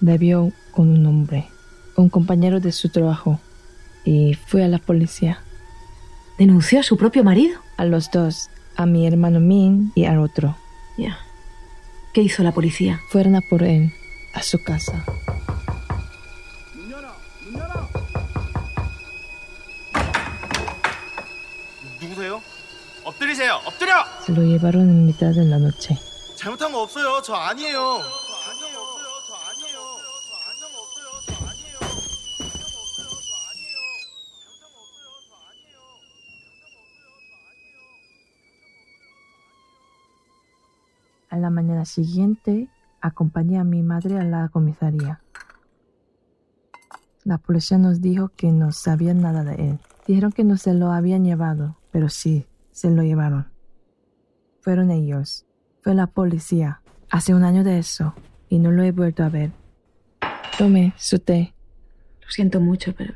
Le 0.00 0.18
vio 0.18 0.52
con 0.72 0.88
un 0.90 1.06
hombre, 1.06 1.46
un 1.96 2.08
compañero 2.08 2.60
de 2.60 2.72
su 2.72 2.90
trabajo, 2.90 3.40
y 4.04 4.34
fue 4.34 4.62
a 4.62 4.68
la 4.68 4.78
policía. 4.78 5.40
¿Denunció 6.38 6.80
a 6.80 6.82
su 6.82 6.96
propio 6.96 7.24
marido? 7.24 7.58
A 7.76 7.84
los 7.84 8.10
dos, 8.10 8.50
a 8.76 8.86
mi 8.86 9.06
hermano 9.06 9.40
Min 9.40 9.92
y 9.94 10.04
al 10.04 10.18
otro. 10.18 10.56
Ya. 10.98 11.18
¿Qué 12.12 12.22
hizo 12.22 12.42
la 12.42 12.52
policía? 12.52 13.00
Fueron 13.10 13.36
a 13.36 13.40
por 13.40 13.62
él, 13.62 13.92
a 14.34 14.42
su 14.42 14.62
casa. 14.62 15.04
엎드리세요. 23.05 23.59
엎드려. 23.65 24.05
Se 24.21 24.31
lo 24.31 24.43
llevaron 24.43 24.89
en 24.89 25.05
mitad 25.05 25.33
de 25.33 25.45
la 25.45 25.57
noche. 25.57 25.97
잘못한 26.35 26.71
거 26.71 26.81
없어요. 26.83 27.21
저 27.21 27.35
아니에요. 27.35 28.01
A 41.29 41.37
la 41.37 41.49
mañana 41.49 41.85
siguiente, 41.85 42.67
acompañé 42.99 43.57
a 43.57 43.63
mi 43.63 43.83
madre 43.83 44.19
a 44.19 44.23
la 44.25 44.49
comisaría. 44.49 45.21
La 47.23 47.37
policía 47.37 47.77
nos 47.77 48.01
dijo 48.01 48.29
que 48.35 48.51
no 48.51 48.73
sabían 48.73 49.21
nada 49.21 49.45
de 49.45 49.69
él. 49.69 49.79
Dijeron 50.05 50.33
que 50.33 50.43
no 50.43 50.57
se 50.57 50.73
lo 50.73 50.91
habían 50.91 51.23
llevado, 51.23 51.77
pero 51.91 52.09
sí, 52.09 52.47
se 52.76 52.90
lo 52.90 53.02
llevaron. 53.02 53.46
Fueron 54.60 54.90
ellos. 54.90 55.46
Fue 55.80 55.94
la 55.94 56.08
policía. 56.08 56.82
Hace 57.10 57.34
un 57.34 57.42
año 57.42 57.64
de 57.64 57.78
eso, 57.78 58.14
y 58.50 58.58
no 58.58 58.70
lo 58.70 58.82
he 58.82 58.92
vuelto 58.92 59.24
a 59.24 59.30
ver. 59.30 59.50
Tome 60.58 60.92
su 60.98 61.18
té. 61.18 61.54
Lo 62.20 62.30
siento 62.30 62.60
mucho, 62.60 62.94
pero... 62.94 63.14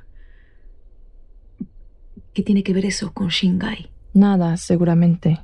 ¿Qué 2.32 2.42
tiene 2.42 2.62
que 2.62 2.72
ver 2.72 2.86
eso 2.86 3.12
con 3.12 3.28
Shingai? 3.28 3.90
Nada, 4.14 4.56
seguramente. 4.56 5.40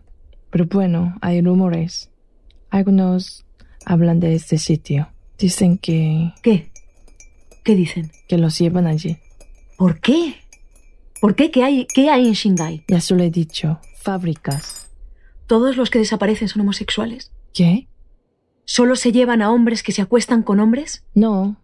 Pero 0.49 0.65
bueno, 0.65 1.15
hay 1.21 1.43
rumores. 1.43 2.11
Algunos 2.71 3.45
hablan 3.85 4.19
de 4.19 4.35
este 4.35 4.57
sitio. 4.57 5.11
Dicen 5.37 5.77
que... 5.77 6.33
¿Qué? 6.43 6.71
¿Qué 7.63 7.77
dicen? 7.77 8.11
Que 8.29 8.39
los 8.39 8.59
llevan 8.59 8.87
allí. 8.87 9.19
¿Por 9.77 10.01
qué? 10.01 10.37
¿Por 11.21 11.35
qué? 11.35 11.51
¿Qué 11.51 11.65
hay, 11.65 11.87
qué 11.93 12.09
hay 12.09 12.29
en 12.29 12.33
Shingai? 12.33 12.85
Ya 12.89 13.03
se 13.03 13.15
lo 13.15 13.23
he 13.23 13.31
dicho. 13.31 13.79
Fábricas. 14.07 14.89
¿Todos 15.49 15.77
los 15.77 15.91
que 15.91 15.99
desaparecen 15.99 16.47
son 16.47 16.63
homosexuales? 16.63 17.33
¿Qué? 17.53 17.89
¿Solo 18.65 18.95
se 18.95 19.11
llevan 19.11 19.43
a 19.43 19.51
hombres 19.51 19.83
que 19.83 19.91
se 19.91 20.01
acuestan 20.01 20.45
con 20.45 20.61
hombres? 20.61 21.05
No, 21.13 21.57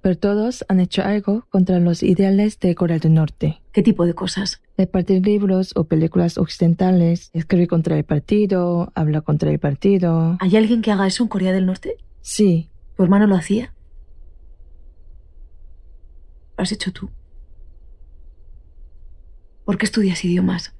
pero 0.00 0.18
todos 0.18 0.64
han 0.68 0.80
hecho 0.80 1.04
algo 1.04 1.46
contra 1.48 1.78
los 1.78 2.02
ideales 2.02 2.58
de 2.58 2.74
Corea 2.74 2.98
del 2.98 3.14
Norte. 3.14 3.62
¿Qué 3.70 3.84
tipo 3.84 4.04
de 4.04 4.14
cosas? 4.14 4.60
Repartir 4.76 5.24
libros 5.24 5.74
o 5.76 5.84
películas 5.84 6.38
occidentales, 6.38 7.30
escribir 7.32 7.68
contra 7.68 7.96
el 7.96 8.04
partido, 8.04 8.90
hablar 8.96 9.22
contra 9.22 9.52
el 9.52 9.60
partido. 9.60 10.38
¿Hay 10.40 10.56
alguien 10.56 10.82
que 10.82 10.90
haga 10.90 11.06
eso 11.06 11.22
en 11.22 11.28
Corea 11.28 11.52
del 11.52 11.66
Norte? 11.66 11.98
Sí. 12.20 12.68
¿Tu 12.96 13.04
hermano 13.04 13.28
lo 13.28 13.36
hacía? 13.36 13.72
¿Lo 16.58 16.64
has 16.64 16.72
hecho 16.72 16.92
tú? 16.92 17.10
¿Por 19.64 19.78
qué 19.78 19.86
estudias 19.86 20.24
idiomas? 20.24 20.75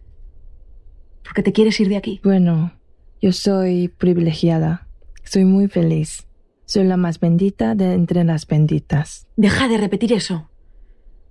¿Por 1.26 1.34
qué 1.34 1.42
te 1.42 1.52
quieres 1.52 1.80
ir 1.80 1.88
de 1.88 1.96
aquí? 1.96 2.20
Bueno, 2.22 2.72
yo 3.20 3.32
soy 3.32 3.88
privilegiada. 3.88 4.86
Soy 5.24 5.44
muy 5.44 5.66
feliz. 5.66 6.28
Soy 6.66 6.84
la 6.84 6.96
más 6.96 7.18
bendita 7.18 7.74
de 7.74 7.94
entre 7.94 8.22
las 8.22 8.46
benditas. 8.46 9.26
Deja 9.34 9.66
de 9.66 9.76
repetir 9.76 10.12
eso. 10.12 10.48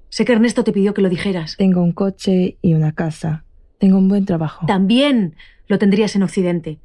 Sé 0.09 0.25
que 0.25 0.33
Ernesto 0.33 0.65
te 0.65 0.73
pidió 0.73 0.93
que 0.93 1.01
lo 1.01 1.07
dijeras. 1.07 1.55
Tengo 1.55 1.81
un 1.81 1.93
coche 1.93 2.57
y 2.61 2.73
una 2.73 2.91
casa. 2.91 3.45
Tengo 3.77 3.97
un 3.97 4.09
buen 4.09 4.25
trabajo. 4.25 4.65
También 4.65 5.35
lo 5.67 5.79
tendrías 5.79 6.13
en 6.17 6.23
Occidente. 6.23 6.79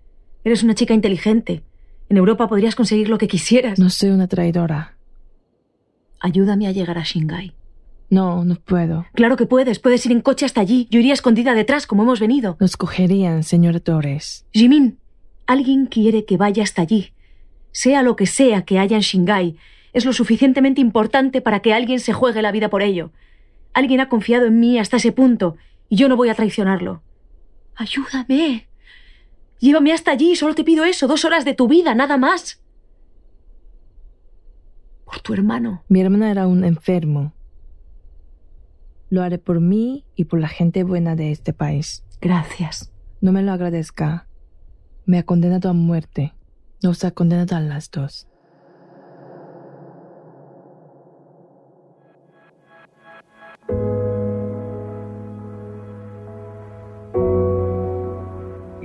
Eres 0.44 0.62
una 0.62 0.76
chica 0.76 0.94
inteligente. 0.94 1.64
En 2.08 2.16
Europa 2.16 2.48
podrías 2.48 2.76
conseguir 2.76 3.08
lo 3.08 3.18
que 3.18 3.26
quisieras. 3.26 3.80
No 3.80 3.90
soy 3.90 4.10
una 4.10 4.28
traidora. 4.28 4.96
Ayúdame 6.20 6.68
a 6.68 6.72
llegar 6.72 6.96
a 6.96 7.02
Shingai. 7.02 7.54
No, 8.10 8.44
no 8.44 8.56
puedo. 8.56 9.06
Claro 9.14 9.36
que 9.36 9.46
puedes. 9.46 9.78
Puedes 9.78 10.04
ir 10.04 10.12
en 10.12 10.20
coche 10.20 10.44
hasta 10.44 10.60
allí. 10.60 10.88
Yo 10.90 10.98
iría 10.98 11.14
escondida 11.14 11.54
detrás, 11.54 11.86
como 11.86 12.02
hemos 12.02 12.20
venido. 12.20 12.56
Nos 12.60 12.76
cogerían, 12.76 13.44
señor 13.44 13.78
Torres. 13.80 14.44
Jimin, 14.52 14.98
alguien 15.46 15.86
quiere 15.86 16.24
que 16.24 16.36
vaya 16.36 16.64
hasta 16.64 16.82
allí. 16.82 17.12
Sea 17.70 18.02
lo 18.02 18.16
que 18.16 18.26
sea 18.26 18.62
que 18.62 18.80
haya 18.80 18.96
en 18.96 19.02
Shingai, 19.02 19.56
es 19.92 20.04
lo 20.04 20.12
suficientemente 20.12 20.80
importante 20.80 21.40
para 21.40 21.60
que 21.60 21.72
alguien 21.72 22.00
se 22.00 22.12
juegue 22.12 22.42
la 22.42 22.52
vida 22.52 22.68
por 22.68 22.82
ello. 22.82 23.12
Alguien 23.72 24.00
ha 24.00 24.08
confiado 24.08 24.46
en 24.46 24.58
mí 24.58 24.78
hasta 24.78 24.96
ese 24.96 25.12
punto, 25.12 25.56
y 25.88 25.96
yo 25.96 26.08
no 26.08 26.16
voy 26.16 26.28
a 26.28 26.34
traicionarlo. 26.34 27.02
Ayúdame. 27.76 28.68
Llévame 29.58 29.92
hasta 29.92 30.10
allí, 30.10 30.34
solo 30.36 30.54
te 30.54 30.64
pido 30.64 30.84
eso, 30.84 31.06
dos 31.06 31.24
horas 31.24 31.44
de 31.44 31.54
tu 31.54 31.68
vida, 31.68 31.94
nada 31.94 32.16
más. 32.16 32.60
Por 35.04 35.20
tu 35.20 35.32
hermano. 35.32 35.84
Mi 35.88 36.00
hermano 36.00 36.26
era 36.26 36.46
un 36.46 36.64
enfermo. 36.64 37.32
Lo 39.10 39.22
haré 39.22 39.38
por 39.38 39.60
mí 39.60 40.04
y 40.14 40.26
por 40.26 40.40
la 40.40 40.46
gente 40.46 40.84
buena 40.84 41.16
de 41.16 41.32
este 41.32 41.52
país. 41.52 42.04
Gracias. 42.20 42.92
No 43.20 43.32
me 43.32 43.42
lo 43.42 43.50
agradezca. 43.50 44.28
Me 45.04 45.18
ha 45.18 45.24
condenado 45.24 45.68
a 45.68 45.72
muerte. 45.72 46.32
Nos 46.80 47.04
ha 47.04 47.10
condenado 47.10 47.56
a 47.56 47.60
las 47.60 47.90
dos. 47.90 48.28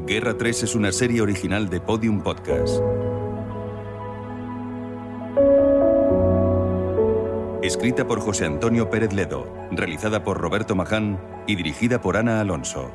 Guerra 0.08 0.38
3 0.38 0.64
es 0.64 0.76
una 0.76 0.92
serie 0.92 1.22
original 1.22 1.70
de 1.70 1.80
Podium 1.82 2.22
Podcast. 2.24 2.82
Escrita 7.66 8.06
por 8.06 8.20
José 8.20 8.46
Antonio 8.46 8.92
Pérez 8.92 9.12
Ledo, 9.12 9.52
realizada 9.72 10.24
por 10.24 10.38
Roberto 10.40 10.76
Maján 10.76 11.20
y 11.48 11.56
dirigida 11.56 12.00
por 12.00 12.16
Ana 12.16 12.40
Alonso. 12.40 12.92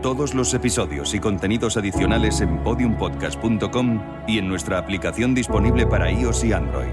Todos 0.00 0.34
los 0.34 0.54
episodios 0.54 1.14
y 1.14 1.18
contenidos 1.18 1.76
adicionales 1.76 2.40
en 2.40 2.62
podiumpodcast.com 2.62 4.02
y 4.26 4.38
en 4.38 4.48
nuestra 4.48 4.78
aplicación 4.78 5.34
disponible 5.34 5.86
para 5.86 6.10
iOS 6.10 6.44
y 6.44 6.54
Android. 6.54 6.92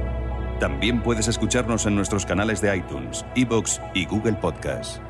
También 0.59 1.01
puedes 1.01 1.29
escucharnos 1.29 1.85
en 1.85 1.95
nuestros 1.95 2.25
canales 2.25 2.59
de 2.59 2.75
iTunes, 2.75 3.25
iBox 3.35 3.81
y 3.93 4.05
Google 4.05 4.33
Podcast. 4.33 5.01